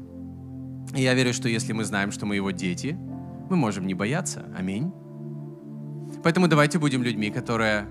И 0.95 1.03
я 1.03 1.15
верю, 1.15 1.33
что 1.33 1.49
если 1.49 1.73
мы 1.73 1.85
знаем, 1.85 2.11
что 2.11 2.27
мы 2.27 2.37
его 2.37 2.51
дети, 2.51 2.99
мы 3.51 3.57
можем 3.57 3.87
не 3.87 3.95
бояться. 3.95 4.45
Аминь. 4.57 4.93
Поэтому 6.23 6.49
давайте 6.49 6.79
будем 6.79 7.03
людьми, 7.03 7.31
которые, 7.31 7.87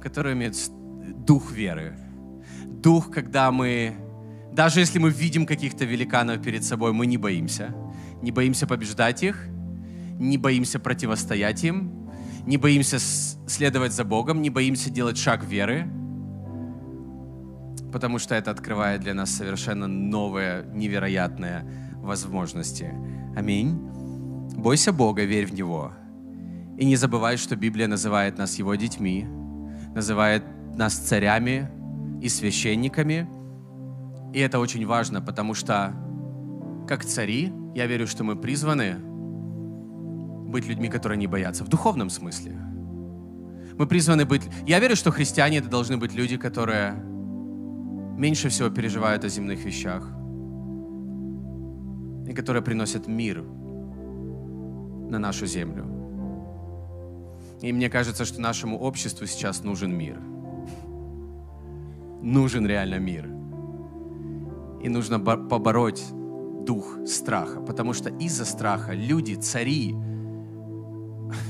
которые 0.00 0.34
имеют 0.34 0.56
дух 1.24 1.52
веры. 1.52 1.96
Дух, 2.64 3.10
когда 3.10 3.50
мы, 3.50 3.96
даже 4.52 4.80
если 4.80 4.98
мы 4.98 5.10
видим 5.10 5.46
каких-то 5.46 5.84
великанов 5.84 6.42
перед 6.42 6.64
собой, 6.64 6.92
мы 6.92 7.06
не 7.06 7.18
боимся. 7.18 7.74
Не 8.22 8.32
боимся 8.32 8.66
побеждать 8.66 9.22
их, 9.22 9.48
не 10.18 10.38
боимся 10.38 10.78
противостоять 10.78 11.62
им, 11.64 12.10
не 12.46 12.56
боимся 12.56 12.98
следовать 12.98 13.92
за 13.92 14.04
Богом, 14.04 14.40
не 14.40 14.50
боимся 14.50 14.90
делать 14.90 15.18
шаг 15.18 15.44
веры, 15.44 15.88
потому 17.96 18.18
что 18.18 18.34
это 18.34 18.50
открывает 18.50 19.00
для 19.00 19.14
нас 19.14 19.30
совершенно 19.30 19.86
новые, 19.86 20.66
невероятные 20.74 21.64
возможности. 21.94 22.92
Аминь. 23.34 23.70
Бойся 24.54 24.92
Бога, 24.92 25.24
верь 25.24 25.46
в 25.46 25.54
Него. 25.54 25.92
И 26.76 26.84
не 26.84 26.96
забывай, 26.96 27.38
что 27.38 27.56
Библия 27.56 27.88
называет 27.88 28.36
нас 28.36 28.58
Его 28.58 28.74
детьми, 28.74 29.26
называет 29.94 30.44
нас 30.76 30.92
царями 30.92 31.70
и 32.20 32.28
священниками. 32.28 33.26
И 34.34 34.40
это 34.40 34.58
очень 34.58 34.84
важно, 34.86 35.22
потому 35.22 35.54
что 35.54 35.94
как 36.86 37.02
цари, 37.02 37.50
я 37.74 37.86
верю, 37.86 38.06
что 38.06 38.24
мы 38.24 38.36
призваны 38.36 38.96
быть 40.50 40.66
людьми, 40.66 40.90
которые 40.90 41.16
не 41.16 41.28
боятся, 41.28 41.64
в 41.64 41.68
духовном 41.68 42.10
смысле. 42.10 42.52
Мы 43.78 43.86
призваны 43.86 44.26
быть... 44.26 44.42
Я 44.66 44.80
верю, 44.80 44.96
что 44.96 45.10
христиане 45.10 45.60
это 45.60 45.70
должны 45.70 45.96
быть 45.96 46.12
люди, 46.12 46.36
которые 46.36 47.15
меньше 48.16 48.48
всего 48.48 48.70
переживают 48.70 49.24
о 49.24 49.28
земных 49.28 49.64
вещах 49.64 50.10
и 52.26 52.32
которые 52.32 52.62
приносят 52.62 53.06
мир 53.06 53.42
на 55.10 55.18
нашу 55.18 55.46
землю. 55.46 55.84
И 57.62 57.72
мне 57.72 57.88
кажется, 57.88 58.24
что 58.24 58.40
нашему 58.40 58.78
обществу 58.78 59.26
сейчас 59.26 59.64
нужен 59.64 59.96
мир. 59.96 60.20
Нужен 62.22 62.66
реально 62.66 62.98
мир. 62.98 63.26
И 64.82 64.88
нужно 64.88 65.20
побороть 65.20 66.04
дух 66.66 66.98
страха, 67.06 67.60
потому 67.60 67.92
что 67.92 68.10
из-за 68.10 68.44
страха 68.44 68.92
люди, 68.92 69.34
цари, 69.34 69.94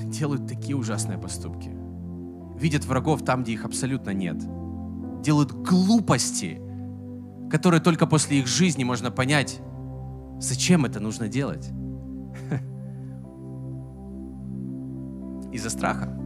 делают 0.05 0.47
такие 0.47 0.77
ужасные 0.77 1.19
поступки. 1.19 1.71
Видят 2.59 2.85
врагов 2.85 3.25
там, 3.25 3.43
где 3.43 3.53
их 3.53 3.64
абсолютно 3.64 4.11
нет. 4.11 4.37
Делают 5.27 5.51
глупости, 5.51 6.61
которые 7.51 7.81
только 7.81 8.07
после 8.07 8.39
их 8.39 8.47
жизни 8.47 8.85
можно 8.85 9.11
понять, 9.11 9.61
зачем 10.39 10.85
это 10.85 11.01
нужно 11.01 11.27
делать. 11.27 11.68
Из-за 15.53 15.68
страха. 15.68 16.16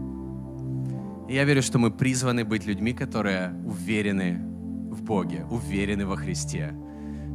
Я 1.30 1.44
верю, 1.44 1.62
что 1.62 1.78
мы 1.78 1.90
призваны 1.90 2.44
быть 2.44 2.66
людьми, 2.66 2.92
которые 2.92 3.54
уверены 3.64 4.38
в 4.90 5.02
Боге, 5.02 5.46
уверены 5.50 6.04
во 6.04 6.16
Христе, 6.16 6.74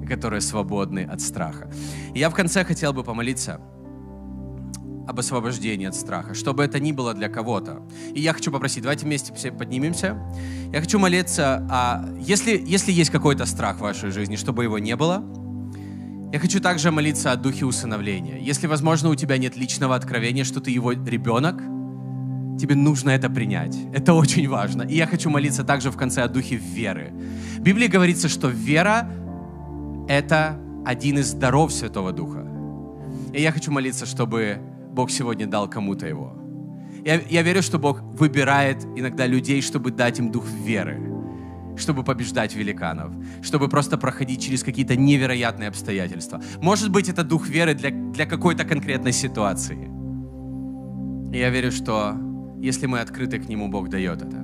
которые 0.07 0.41
свободны 0.41 0.99
от 0.99 1.19
страха. 1.19 1.71
Я 2.13 2.29
в 2.29 2.35
конце 2.35 2.63
хотел 2.63 2.93
бы 2.93 3.03
помолиться 3.03 3.59
об 5.07 5.19
освобождении 5.19 5.87
от 5.87 5.95
страха, 5.95 6.33
что 6.33 6.53
бы 6.53 6.63
это 6.63 6.79
ни 6.79 6.91
было 6.91 7.13
для 7.13 7.29
кого-то. 7.29 7.81
И 8.13 8.21
я 8.21 8.33
хочу 8.33 8.51
попросить, 8.51 8.83
давайте 8.83 9.05
вместе 9.05 9.33
все 9.33 9.51
поднимемся. 9.51 10.17
Я 10.73 10.81
хочу 10.81 10.99
молиться, 10.99 11.65
а 11.69 12.05
если, 12.19 12.61
если 12.65 12.91
есть 12.91 13.11
какой-то 13.11 13.45
страх 13.45 13.77
в 13.77 13.81
вашей 13.81 14.11
жизни, 14.11 14.35
чтобы 14.35 14.63
его 14.63 14.79
не 14.79 14.95
было, 14.95 15.23
я 16.33 16.39
хочу 16.39 16.59
также 16.59 16.91
молиться 16.91 17.31
о 17.31 17.35
духе 17.35 17.65
усыновления. 17.65 18.39
Если, 18.39 18.67
возможно, 18.67 19.09
у 19.09 19.15
тебя 19.15 19.37
нет 19.37 19.55
личного 19.55 19.95
откровения, 19.95 20.43
что 20.43 20.59
ты 20.59 20.71
его 20.71 20.91
ребенок, 20.91 21.61
тебе 22.59 22.75
нужно 22.75 23.11
это 23.11 23.29
принять. 23.29 23.77
Это 23.93 24.13
очень 24.13 24.49
важно. 24.49 24.83
И 24.83 24.95
я 24.95 25.07
хочу 25.07 25.29
молиться 25.29 25.63
также 25.63 25.91
в 25.91 25.97
конце 25.97 26.23
о 26.23 26.27
духе 26.27 26.55
веры. 26.55 27.13
В 27.57 27.61
Библии 27.61 27.87
говорится, 27.87 28.27
что 28.27 28.49
вера— 28.49 29.09
это 30.09 30.59
один 30.85 31.19
из 31.19 31.31
даров 31.33 31.71
Святого 31.71 32.11
Духа. 32.11 32.45
И 33.33 33.41
я 33.41 33.51
хочу 33.51 33.71
молиться, 33.71 34.05
чтобы 34.05 34.59
Бог 34.95 35.11
сегодня 35.11 35.45
дал 35.45 35.69
кому-то 35.69 36.07
его. 36.07 36.33
Я, 37.03 37.21
я 37.29 37.41
верю, 37.43 37.61
что 37.61 37.77
Бог 37.77 38.01
выбирает 38.01 38.83
иногда 38.95 39.27
людей, 39.27 39.61
чтобы 39.61 39.91
дать 39.91 40.19
им 40.19 40.31
дух 40.31 40.45
веры, 40.65 40.99
чтобы 41.77 42.03
побеждать 42.03 42.55
великанов, 42.55 43.11
чтобы 43.43 43.67
просто 43.67 43.97
проходить 43.97 44.41
через 44.41 44.63
какие-то 44.63 44.95
невероятные 44.95 45.67
обстоятельства. 45.67 46.41
Может 46.61 46.89
быть, 46.91 47.09
это 47.09 47.23
дух 47.23 47.47
веры 47.47 47.73
для, 47.73 47.91
для 47.91 48.25
какой-то 48.25 48.63
конкретной 48.63 49.11
ситуации. 49.11 49.89
И 51.31 51.37
я 51.37 51.49
верю, 51.49 51.71
что 51.71 52.15
если 52.61 52.87
мы 52.87 53.01
открыты 53.01 53.37
к 53.39 53.49
Нему, 53.49 53.67
Бог 53.67 53.89
дает 53.89 54.21
это. 54.21 54.43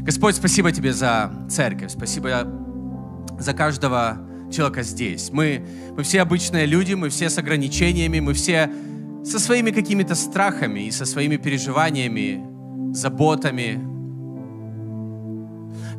Господь, 0.00 0.34
спасибо 0.34 0.72
Тебе 0.72 0.92
за 0.92 1.30
церковь, 1.48 1.92
спасибо 1.92 2.46
за 3.38 3.54
каждого 3.54 4.18
человека 4.50 4.82
здесь. 4.82 5.30
Мы, 5.32 5.64
мы 5.96 6.02
все 6.02 6.20
обычные 6.20 6.66
люди, 6.66 6.94
мы 6.94 7.08
все 7.08 7.30
с 7.30 7.38
ограничениями, 7.38 8.18
мы 8.18 8.34
все 8.34 8.68
со 9.24 9.38
своими 9.38 9.70
какими-то 9.70 10.14
страхами 10.14 10.80
и 10.80 10.90
со 10.90 11.06
своими 11.06 11.36
переживаниями, 11.36 12.44
заботами. 12.92 13.80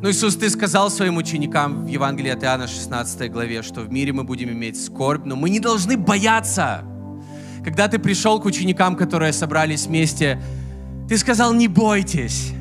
Но, 0.00 0.10
Иисус, 0.10 0.36
Ты 0.36 0.50
сказал 0.50 0.90
своим 0.90 1.16
ученикам 1.16 1.86
в 1.86 1.88
Евангелии 1.88 2.30
от 2.30 2.44
Иоанна 2.44 2.68
16 2.68 3.32
главе, 3.32 3.62
что 3.62 3.80
в 3.80 3.90
мире 3.90 4.12
мы 4.12 4.24
будем 4.24 4.50
иметь 4.50 4.82
скорбь, 4.82 5.24
но 5.24 5.36
мы 5.36 5.48
не 5.48 5.60
должны 5.60 5.96
бояться. 5.96 6.84
Когда 7.64 7.88
Ты 7.88 7.98
пришел 7.98 8.38
к 8.40 8.44
ученикам, 8.44 8.94
которые 8.96 9.32
собрались 9.32 9.86
вместе, 9.86 10.42
Ты 11.08 11.16
сказал, 11.16 11.54
не 11.54 11.68
бойтесь. 11.68 12.52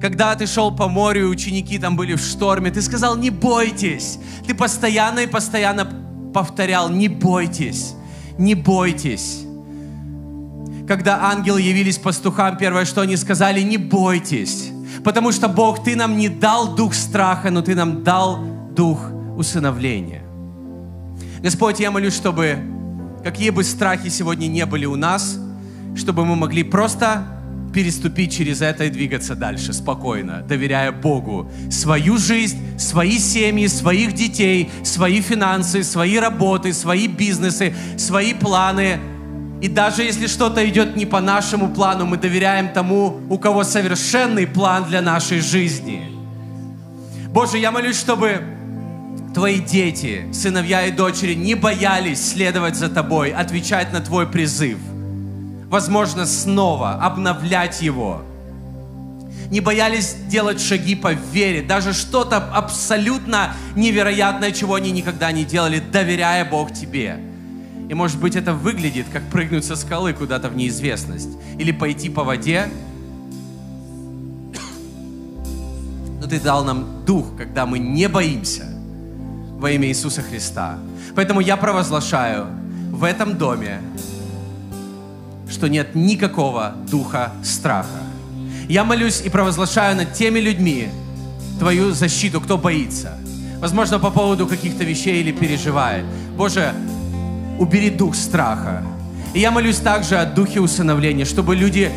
Когда 0.00 0.36
ты 0.36 0.46
шел 0.46 0.70
по 0.74 0.86
морю, 0.88 1.28
ученики 1.28 1.76
там 1.76 1.96
были 1.96 2.14
в 2.14 2.20
шторме, 2.20 2.70
ты 2.70 2.80
сказал, 2.82 3.16
не 3.16 3.30
бойтесь. 3.30 4.20
Ты 4.46 4.54
постоянно 4.54 5.20
и 5.20 5.26
постоянно 5.26 6.30
повторял, 6.32 6.88
не 6.88 7.08
бойтесь, 7.08 7.94
не 8.38 8.54
бойтесь 8.54 9.47
когда 10.88 11.30
ангелы 11.30 11.60
явились 11.60 11.98
пастухам, 11.98 12.56
первое, 12.56 12.86
что 12.86 13.02
они 13.02 13.16
сказали, 13.16 13.60
не 13.60 13.76
бойтесь, 13.76 14.70
потому 15.04 15.32
что 15.32 15.48
Бог, 15.48 15.84
Ты 15.84 15.94
нам 15.94 16.16
не 16.16 16.30
дал 16.30 16.74
дух 16.74 16.94
страха, 16.94 17.50
но 17.50 17.60
Ты 17.60 17.74
нам 17.74 18.02
дал 18.02 18.42
дух 18.74 18.98
усыновления. 19.36 20.22
Господь, 21.42 21.78
я 21.78 21.90
молюсь, 21.90 22.14
чтобы 22.14 22.58
какие 23.22 23.50
бы 23.50 23.64
страхи 23.64 24.08
сегодня 24.08 24.46
не 24.46 24.64
были 24.64 24.86
у 24.86 24.96
нас, 24.96 25.38
чтобы 25.94 26.24
мы 26.24 26.36
могли 26.36 26.62
просто 26.62 27.22
переступить 27.74 28.32
через 28.34 28.62
это 28.62 28.84
и 28.84 28.90
двигаться 28.90 29.34
дальше 29.36 29.74
спокойно, 29.74 30.42
доверяя 30.48 30.90
Богу 30.90 31.50
свою 31.70 32.16
жизнь, 32.16 32.78
свои 32.78 33.18
семьи, 33.18 33.66
своих 33.66 34.14
детей, 34.14 34.70
свои 34.82 35.20
финансы, 35.20 35.84
свои 35.84 36.18
работы, 36.18 36.72
свои 36.72 37.08
бизнесы, 37.08 37.74
свои 37.98 38.32
планы– 38.32 38.98
и 39.60 39.66
даже 39.66 40.04
если 40.04 40.28
что-то 40.28 40.66
идет 40.68 40.94
не 40.94 41.04
по 41.04 41.20
нашему 41.20 41.68
плану, 41.68 42.06
мы 42.06 42.16
доверяем 42.16 42.68
тому, 42.68 43.20
у 43.28 43.38
кого 43.38 43.64
совершенный 43.64 44.46
план 44.46 44.84
для 44.84 45.02
нашей 45.02 45.40
жизни. 45.40 46.12
Боже, 47.30 47.58
я 47.58 47.72
молюсь, 47.72 47.98
чтобы 47.98 48.42
Твои 49.34 49.60
дети, 49.60 50.26
сыновья 50.32 50.86
и 50.86 50.92
дочери 50.92 51.34
не 51.34 51.54
боялись 51.54 52.32
следовать 52.32 52.76
за 52.76 52.88
Тобой, 52.88 53.30
отвечать 53.30 53.92
на 53.92 54.00
Твой 54.00 54.26
призыв. 54.26 54.78
Возможно, 55.68 56.24
снова 56.24 56.94
обновлять 56.94 57.82
его. 57.82 58.22
Не 59.50 59.60
боялись 59.60 60.14
делать 60.28 60.60
шаги 60.60 60.94
по 60.94 61.12
вере, 61.12 61.62
даже 61.62 61.92
что-то 61.92 62.36
абсолютно 62.36 63.54
невероятное, 63.76 64.52
чего 64.52 64.74
они 64.74 64.92
никогда 64.92 65.32
не 65.32 65.44
делали, 65.44 65.80
доверяя 65.80 66.44
Бог 66.44 66.72
Тебе. 66.72 67.27
И 67.88 67.94
может 67.94 68.20
быть 68.20 68.36
это 68.36 68.52
выглядит, 68.52 69.06
как 69.12 69.22
прыгнуть 69.30 69.64
со 69.64 69.74
скалы 69.74 70.12
куда-то 70.12 70.48
в 70.48 70.56
неизвестность. 70.56 71.30
Или 71.58 71.72
пойти 71.72 72.10
по 72.10 72.22
воде. 72.22 72.68
Но 76.20 76.26
Ты 76.26 76.38
дал 76.38 76.64
нам 76.64 77.04
дух, 77.06 77.36
когда 77.36 77.64
мы 77.64 77.78
не 77.78 78.08
боимся 78.08 78.66
во 79.58 79.70
имя 79.70 79.88
Иисуса 79.88 80.22
Христа. 80.22 80.78
Поэтому 81.14 81.40
я 81.40 81.56
провозглашаю 81.56 82.46
в 82.90 83.04
этом 83.04 83.38
доме, 83.38 83.80
что 85.48 85.68
нет 85.68 85.94
никакого 85.94 86.74
духа 86.90 87.32
страха. 87.42 88.02
Я 88.68 88.84
молюсь 88.84 89.22
и 89.24 89.30
провозглашаю 89.30 89.96
над 89.96 90.12
теми 90.12 90.40
людьми 90.40 90.90
Твою 91.58 91.92
защиту, 91.92 92.40
кто 92.40 92.56
боится. 92.56 93.18
Возможно, 93.58 93.98
по 93.98 94.10
поводу 94.10 94.46
каких-то 94.46 94.84
вещей 94.84 95.20
или 95.20 95.32
переживает. 95.32 96.04
Боже, 96.36 96.72
убери 97.58 97.90
дух 97.90 98.14
страха. 98.14 98.82
И 99.34 99.40
я 99.40 99.50
молюсь 99.50 99.78
также 99.78 100.16
о 100.16 100.24
духе 100.24 100.60
усыновления, 100.60 101.24
чтобы 101.24 101.54
люди 101.54 101.90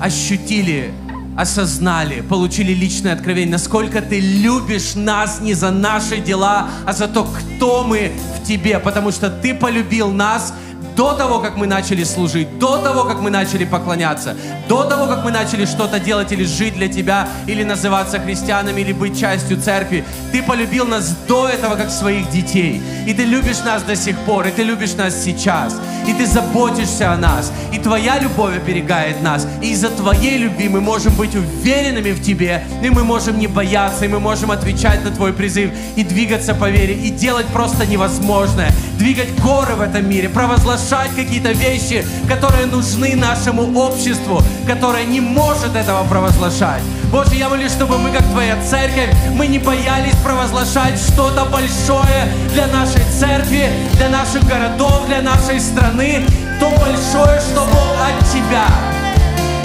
ощутили, 0.00 0.92
осознали, 1.36 2.20
получили 2.20 2.72
личное 2.72 3.12
откровение, 3.12 3.52
насколько 3.52 4.02
ты 4.02 4.20
любишь 4.20 4.94
нас 4.94 5.40
не 5.40 5.54
за 5.54 5.70
наши 5.70 6.18
дела, 6.18 6.68
а 6.86 6.92
за 6.92 7.08
то, 7.08 7.24
кто 7.24 7.84
мы 7.84 8.12
в 8.36 8.46
тебе, 8.46 8.78
потому 8.78 9.12
что 9.12 9.30
ты 9.30 9.54
полюбил 9.54 10.10
нас 10.10 10.54
до 10.96 11.14
того, 11.14 11.38
как 11.38 11.56
мы 11.56 11.66
начали 11.66 12.04
служить, 12.04 12.58
до 12.58 12.78
того, 12.78 13.04
как 13.04 13.20
мы 13.20 13.30
начали 13.30 13.64
поклоняться, 13.64 14.36
до 14.68 14.84
того, 14.84 15.06
как 15.06 15.24
мы 15.24 15.30
начали 15.30 15.64
что-то 15.64 15.98
делать 15.98 16.32
или 16.32 16.44
жить 16.44 16.74
для 16.74 16.88
Тебя, 16.88 17.28
или 17.46 17.64
называться 17.64 18.18
христианами, 18.18 18.80
или 18.80 18.92
быть 18.92 19.18
частью 19.18 19.60
церкви. 19.60 20.04
Ты 20.32 20.42
полюбил 20.42 20.86
нас 20.86 21.16
до 21.28 21.48
этого, 21.48 21.76
как 21.76 21.90
своих 21.90 22.30
детей. 22.30 22.82
И 23.06 23.14
Ты 23.14 23.24
любишь 23.24 23.60
нас 23.64 23.82
до 23.82 23.96
сих 23.96 24.16
пор, 24.20 24.46
и 24.46 24.50
Ты 24.50 24.62
любишь 24.62 24.94
нас 24.94 25.24
сейчас. 25.24 25.74
И 26.06 26.12
Ты 26.12 26.26
заботишься 26.26 27.12
о 27.12 27.16
нас, 27.16 27.52
и 27.72 27.78
Твоя 27.78 28.18
любовь 28.18 28.56
оберегает 28.56 29.22
нас, 29.22 29.46
и 29.60 29.72
из-за 29.72 29.88
Твоей 29.90 30.38
любви 30.38 30.68
мы 30.68 30.80
можем 30.80 31.14
быть 31.14 31.34
уверенными 31.34 32.12
в 32.12 32.22
Тебе, 32.22 32.64
и 32.82 32.90
мы 32.90 33.04
можем 33.04 33.38
не 33.38 33.46
бояться, 33.46 34.04
и 34.04 34.08
мы 34.08 34.20
можем 34.20 34.50
отвечать 34.50 35.04
на 35.04 35.10
Твой 35.10 35.32
призыв, 35.32 35.70
и 35.96 36.04
двигаться 36.04 36.54
по 36.54 36.70
вере, 36.70 36.94
и 36.94 37.10
делать 37.10 37.46
просто 37.46 37.86
невозможное, 37.86 38.72
двигать 38.98 39.34
горы 39.40 39.74
в 39.74 39.80
этом 39.80 40.08
мире, 40.08 40.28
провозглашать 40.28 41.10
какие-то 41.14 41.52
вещи, 41.52 42.04
которые 42.28 42.66
нужны 42.66 43.16
нашему 43.16 43.78
обществу, 43.78 44.42
которое 44.66 45.04
не 45.04 45.20
может 45.20 45.74
этого 45.74 46.04
провозглашать. 46.04 46.82
Боже, 47.10 47.34
я 47.34 47.48
молюсь, 47.50 47.72
чтобы 47.72 47.98
мы, 47.98 48.10
как 48.10 48.24
Твоя 48.30 48.56
церковь, 48.68 49.10
мы 49.36 49.46
не 49.46 49.58
боялись 49.58 50.14
провозглашать 50.24 50.98
что-то 50.98 51.44
большое 51.44 52.32
для 52.54 52.66
нашей 52.68 53.01
церкви, 53.22 53.70
для 53.98 54.08
наших 54.08 54.44
городов, 54.48 55.06
для 55.06 55.22
нашей 55.22 55.60
страны. 55.60 56.26
То 56.58 56.70
большое, 56.70 57.40
что 57.40 57.64
Бог 57.66 57.96
от 58.00 58.28
Тебя. 58.32 58.66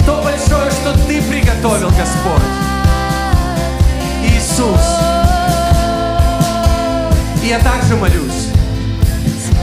То 0.06 0.22
большое, 0.22 0.70
что 0.70 0.92
Ты 1.08 1.20
приготовил, 1.22 1.88
Господь. 1.88 2.48
Иисус. 4.22 4.80
Я 7.42 7.58
также 7.58 7.96
молюсь. 7.96 8.48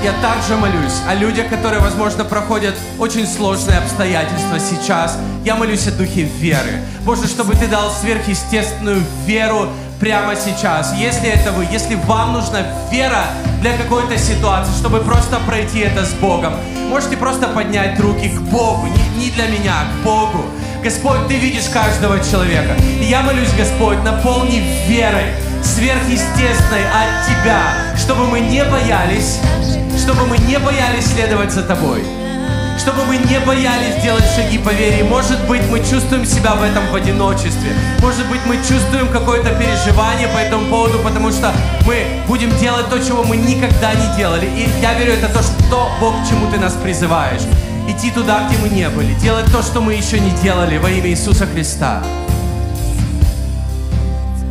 Я 0.03 0.11
также 0.21 0.57
молюсь 0.57 0.99
о 1.07 1.15
людях, 1.15 1.47
которые, 1.47 1.79
возможно, 1.79 2.25
проходят 2.25 2.75
очень 2.99 3.25
сложные 3.25 3.77
обстоятельства 3.77 4.59
сейчас. 4.59 5.17
Я 5.45 5.55
молюсь 5.55 5.87
о 5.87 5.91
духе 5.91 6.23
веры. 6.23 6.81
Боже, 7.05 7.27
чтобы 7.27 7.55
Ты 7.55 7.67
дал 7.67 7.89
сверхъестественную 7.91 9.01
веру 9.25 9.69
прямо 9.99 10.35
сейчас. 10.35 10.93
Если 10.97 11.29
это 11.29 11.51
вы, 11.51 11.67
если 11.71 11.95
вам 11.95 12.33
нужна 12.33 12.59
вера 12.91 13.25
для 13.61 13.77
какой-то 13.77 14.17
ситуации, 14.17 14.73
чтобы 14.73 14.99
просто 14.99 15.39
пройти 15.47 15.79
это 15.79 16.05
с 16.05 16.13
Богом, 16.13 16.53
можете 16.89 17.17
просто 17.17 17.47
поднять 17.47 17.99
руки 17.99 18.29
к 18.29 18.41
Богу, 18.41 18.87
не, 18.87 19.25
не 19.25 19.31
для 19.31 19.47
меня, 19.47 19.73
а 19.81 19.85
к 19.85 20.03
Богу. 20.03 20.45
Господь, 20.83 21.27
Ты 21.27 21.35
видишь 21.35 21.69
каждого 21.73 22.19
человека. 22.19 22.75
И 23.01 23.05
я 23.05 23.21
молюсь, 23.21 23.49
Господь, 23.57 23.97
наполни 24.03 24.61
верой, 24.87 25.33
сверхъестественной 25.63 26.85
от 26.85 27.25
Тебя, 27.25 27.61
чтобы 27.97 28.27
мы 28.27 28.39
не 28.39 28.63
боялись, 28.63 29.39
чтобы 29.97 30.27
мы 30.27 30.37
не 30.37 30.59
боялись 30.59 31.05
следовать 31.07 31.51
за 31.51 31.63
Тобой, 31.63 32.03
чтобы 32.77 33.05
мы 33.05 33.17
не 33.17 33.39
боялись 33.39 34.01
делать 34.03 34.25
шаги 34.35 34.57
по 34.57 34.69
вере. 34.69 35.03
Может 35.03 35.45
быть, 35.47 35.61
мы 35.69 35.79
чувствуем 35.79 36.25
себя 36.25 36.55
в 36.55 36.63
этом 36.63 36.87
в 36.91 36.95
одиночестве. 36.95 37.71
Может 38.01 38.27
быть, 38.27 38.41
мы 38.45 38.57
чувствуем 38.57 39.07
какое-то 39.09 39.49
переживание 39.51 40.27
по 40.27 40.37
этому 40.37 40.69
поводу, 40.69 40.99
потому 40.99 41.31
что 41.31 41.53
мы 41.85 42.05
будем 42.27 42.55
делать 42.57 42.89
то, 42.89 42.99
чего 42.99 43.23
мы 43.23 43.37
никогда 43.37 43.93
не 43.93 44.17
делали. 44.17 44.45
И 44.45 44.67
я 44.81 44.93
верю, 44.93 45.13
это 45.13 45.29
то, 45.29 45.41
что 45.41 45.89
Бог, 45.99 46.13
к 46.23 46.29
чему 46.29 46.51
Ты 46.51 46.59
нас 46.59 46.73
призываешь. 46.73 47.41
Идти 47.87 48.11
туда, 48.11 48.47
где 48.47 48.57
мы 48.57 48.69
не 48.69 48.89
были. 48.89 49.13
Делать 49.15 49.45
то, 49.51 49.61
что 49.61 49.79
мы 49.79 49.93
еще 49.93 50.19
не 50.19 50.31
делали 50.41 50.77
во 50.77 50.89
имя 50.89 51.09
Иисуса 51.09 51.45
Христа. 51.45 52.03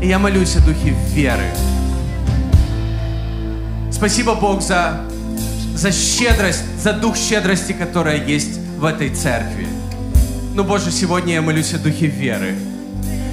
И 0.01 0.07
я 0.07 0.19
молюсь 0.19 0.57
о 0.57 0.61
духе 0.61 0.95
веры. 1.13 1.51
Спасибо, 3.91 4.35
Бог, 4.35 4.61
за, 4.61 5.01
за 5.75 5.93
щедрость, 5.93 6.65
за 6.83 6.93
дух 6.93 7.17
щедрости, 7.17 7.73
которая 7.73 8.25
есть 8.25 8.59
в 8.79 8.85
этой 8.85 9.11
церкви. 9.11 9.67
Но, 10.55 10.65
Боже, 10.65 10.91
сегодня 10.91 11.35
я 11.35 11.43
молюсь 11.43 11.75
о 11.75 11.79
духе 11.79 12.07
веры. 12.07 12.55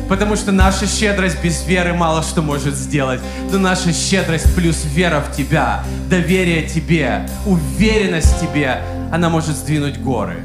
Потому 0.09 0.35
что 0.35 0.51
наша 0.51 0.87
щедрость 0.87 1.41
без 1.41 1.65
веры 1.65 1.93
мало 1.93 2.21
что 2.21 2.41
может 2.41 2.75
сделать. 2.75 3.21
Но 3.51 3.59
наша 3.59 3.93
щедрость 3.93 4.53
плюс 4.55 4.83
вера 4.83 5.21
в 5.21 5.35
Тебя, 5.35 5.83
доверие 6.09 6.63
Тебе, 6.63 7.29
уверенность 7.45 8.33
в 8.33 8.39
Тебе, 8.41 8.81
она 9.11 9.29
может 9.29 9.55
сдвинуть 9.55 9.99
горы. 9.99 10.41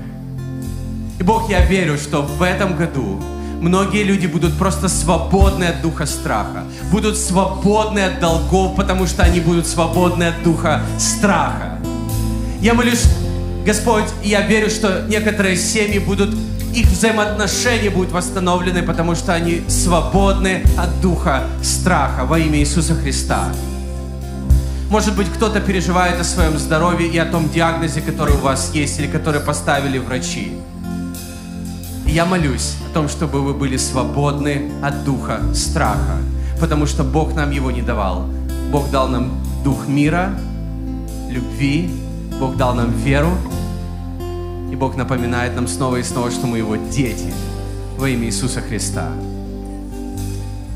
И 1.19 1.23
Бог, 1.23 1.51
я 1.51 1.65
верю, 1.65 1.97
что 1.97 2.23
в 2.23 2.43
этом 2.43 2.77
году 2.77 3.21
многие 3.61 4.05
люди 4.05 4.27
будут 4.27 4.57
просто 4.59 4.89
свободны 4.89 5.65
от 5.65 5.81
духа 5.83 6.07
страха, 6.07 6.65
будут 6.93 7.17
свободны 7.17 8.01
от 8.01 8.21
долгов, 8.21 8.77
потому 8.77 9.07
что 9.07 9.23
они 9.23 9.41
будут 9.41 9.67
свободны 9.67 10.25
от 10.25 10.43
духа 10.45 10.83
страха. 10.99 11.76
Я 12.61 12.75
молюсь, 12.75 13.05
Господь, 13.67 14.05
и 14.23 14.29
я 14.31 14.47
верю, 14.47 14.71
что 14.71 15.05
некоторые 15.09 15.57
семьи 15.57 15.99
будут, 15.99 16.35
их 16.75 16.87
взаимоотношения 16.87 17.91
будут 17.91 18.13
восстановлены, 18.13 18.83
потому 18.83 19.15
что 19.15 19.35
они 19.35 19.63
свободны 19.69 20.63
от 20.79 21.01
духа 21.01 21.45
страха 21.63 22.25
во 22.25 22.39
имя 22.39 22.59
Иисуса 22.61 22.95
Христа. 22.95 23.53
Может 24.89 25.17
быть, 25.17 25.29
кто-то 25.29 25.61
переживает 25.61 26.19
о 26.21 26.25
своем 26.25 26.59
здоровье 26.59 27.09
и 27.09 27.19
о 27.19 27.27
том 27.27 27.51
диагнозе, 27.51 28.01
который 28.01 28.35
у 28.35 28.39
вас 28.41 28.71
есть 28.73 28.99
или 28.99 29.07
который 29.07 29.41
поставили 29.41 29.99
врачи. 29.99 30.53
Я 32.07 32.25
молюсь 32.25 32.77
о 32.89 32.95
том, 32.95 33.09
чтобы 33.09 33.43
вы 33.43 33.53
были 33.53 33.77
свободны 33.77 34.71
от 34.83 35.05
духа 35.05 35.41
страха, 35.55 36.19
потому 36.61 36.87
что 36.87 37.05
Бог 37.05 37.35
нам 37.35 37.51
его 37.51 37.71
не 37.71 37.83
давал. 37.83 38.27
Бог 38.71 38.91
дал 38.91 39.09
нам 39.09 39.33
дух 39.65 39.89
мира, 39.89 40.31
любви, 41.29 41.91
Бог 42.39 42.57
дал 42.57 42.75
нам 42.75 42.91
веру, 42.91 43.31
и 44.71 44.77
Бог 44.77 44.97
напоминает 44.97 45.55
нам 45.55 45.67
снова 45.67 45.97
и 45.97 46.03
снова, 46.03 46.31
что 46.31 46.47
мы 46.47 46.59
Его 46.59 46.77
дети 46.77 47.33
во 47.97 48.11
имя 48.11 48.27
Иисуса 48.27 48.61
Христа. 48.61 49.11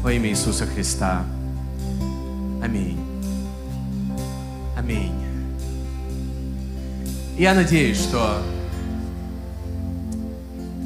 Во 0.02 0.10
имя 0.10 0.30
Иисуса 0.30 0.64
Христа. 0.64 1.22
Аминь. 2.62 2.98
Аминь. 4.78 5.12
Я 7.36 7.52
надеюсь, 7.52 7.98
что 7.98 8.38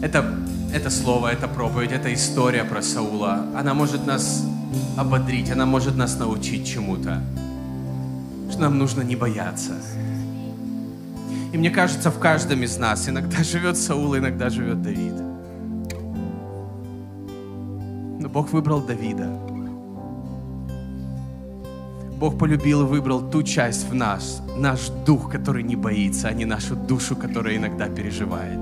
это, 0.03 0.25
это 0.73 0.91
слово, 0.91 1.29
эта 1.29 1.47
проповедь, 1.47 1.93
эта 1.93 2.13
история 2.13 2.65
про 2.65 2.83
Саула, 2.83 3.47
она 3.57 3.75
может 3.75 4.07
нас 4.07 4.45
ободрить, 4.97 5.51
она 5.53 5.67
может 5.67 5.97
нас 5.97 6.19
научить 6.19 6.67
чему-то. 6.67 7.23
Что 8.51 8.61
нам 8.61 8.77
нужно 8.77 9.03
не 9.03 9.15
бояться. 9.15 9.73
И 11.55 11.57
мне 11.57 11.71
кажется, 11.71 12.11
в 12.11 12.19
каждом 12.19 12.65
из 12.65 12.79
нас 12.79 13.09
иногда 13.09 13.45
живет 13.45 13.77
Саул, 13.77 14.17
иногда 14.17 14.51
живет 14.51 14.83
Давид. 14.83 15.15
Но 18.19 18.29
Бог 18.29 18.53
выбрал 18.53 18.81
Давида. 18.81 19.29
Бог 22.19 22.39
полюбил 22.39 22.83
и 22.83 22.87
выбрал 22.87 23.31
ту 23.31 23.45
часть 23.45 23.89
в 23.89 23.95
нас, 23.95 24.43
наш 24.59 24.89
дух, 25.07 25.31
который 25.31 25.63
не 25.63 25.77
боится, 25.77 26.27
а 26.27 26.33
не 26.33 26.45
нашу 26.45 26.75
душу, 26.75 27.15
которая 27.15 27.57
иногда 27.57 27.87
переживает. 27.87 28.59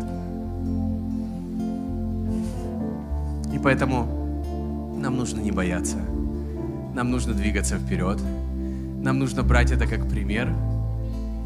И 3.54 3.58
поэтому 3.58 4.98
нам 5.00 5.16
нужно 5.16 5.40
не 5.40 5.50
бояться. 5.50 5.96
Нам 6.94 7.10
нужно 7.10 7.32
двигаться 7.32 7.78
вперед. 7.78 8.18
Нам 9.00 9.18
нужно 9.18 9.42
брать 9.42 9.70
это 9.70 9.86
как 9.86 10.06
пример 10.10 10.54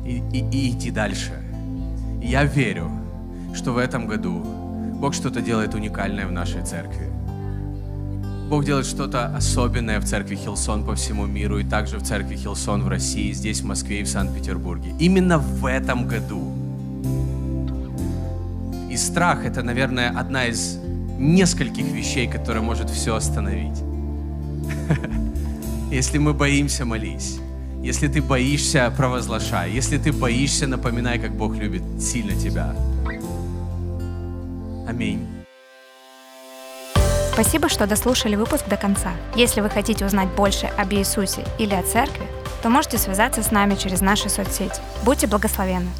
и, 0.06 0.22
и, 0.32 0.44
и 0.50 0.70
идти 0.70 0.90
дальше. 0.90 1.32
И 2.22 2.28
я 2.28 2.44
верю, 2.44 2.90
что 3.54 3.72
в 3.72 3.78
этом 3.78 4.06
году 4.06 4.42
Бог 5.00 5.14
что-то 5.14 5.40
делает 5.40 5.74
уникальное 5.74 6.26
в 6.26 6.32
нашей 6.32 6.62
церкви. 6.62 7.10
Бог 8.48 8.64
делает 8.64 8.86
что-то 8.86 9.26
особенное 9.36 9.98
в 9.98 10.04
церкви 10.04 10.36
Хилсон 10.36 10.84
по 10.84 10.94
всему 10.94 11.26
миру 11.26 11.58
и 11.58 11.64
также 11.64 11.98
в 11.98 12.02
церкви 12.02 12.36
Хилсон 12.36 12.84
в 12.84 12.88
России, 12.88 13.32
здесь, 13.32 13.60
в 13.60 13.64
Москве 13.64 14.00
и 14.00 14.04
в 14.04 14.08
Санкт-Петербурге. 14.08 14.94
Именно 15.00 15.38
в 15.38 15.66
этом 15.66 16.06
году. 16.06 16.52
И 18.88 18.96
страх— 18.96 19.44
это, 19.44 19.62
наверное, 19.62 20.10
одна 20.10 20.46
из 20.46 20.78
нескольких 21.18 21.86
вещей, 21.86 22.28
которая 22.28 22.62
может 22.62 22.88
все 22.88 23.16
остановить. 23.16 23.82
Если 25.90 26.18
мы 26.18 26.32
боимся, 26.32 26.84
молись. 26.84 27.40
Если 27.86 28.08
ты 28.08 28.20
боишься, 28.20 28.92
провозглашай. 28.96 29.70
Если 29.70 29.96
ты 29.96 30.10
боишься, 30.12 30.66
напоминай, 30.66 31.20
как 31.20 31.30
Бог 31.30 31.54
любит 31.54 31.82
сильно 32.00 32.34
тебя. 32.34 32.74
Аминь. 34.88 35.24
Спасибо, 37.32 37.68
что 37.68 37.86
дослушали 37.86 38.34
выпуск 38.34 38.66
до 38.68 38.76
конца. 38.76 39.12
Если 39.36 39.60
вы 39.60 39.70
хотите 39.70 40.04
узнать 40.04 40.28
больше 40.30 40.66
об 40.66 40.92
Иисусе 40.94 41.44
или 41.60 41.74
о 41.74 41.82
церкви, 41.84 42.26
то 42.60 42.70
можете 42.70 42.98
связаться 42.98 43.44
с 43.44 43.52
нами 43.52 43.76
через 43.76 44.00
наши 44.00 44.28
соцсети. 44.28 44.80
Будьте 45.04 45.28
благословенны! 45.28 45.90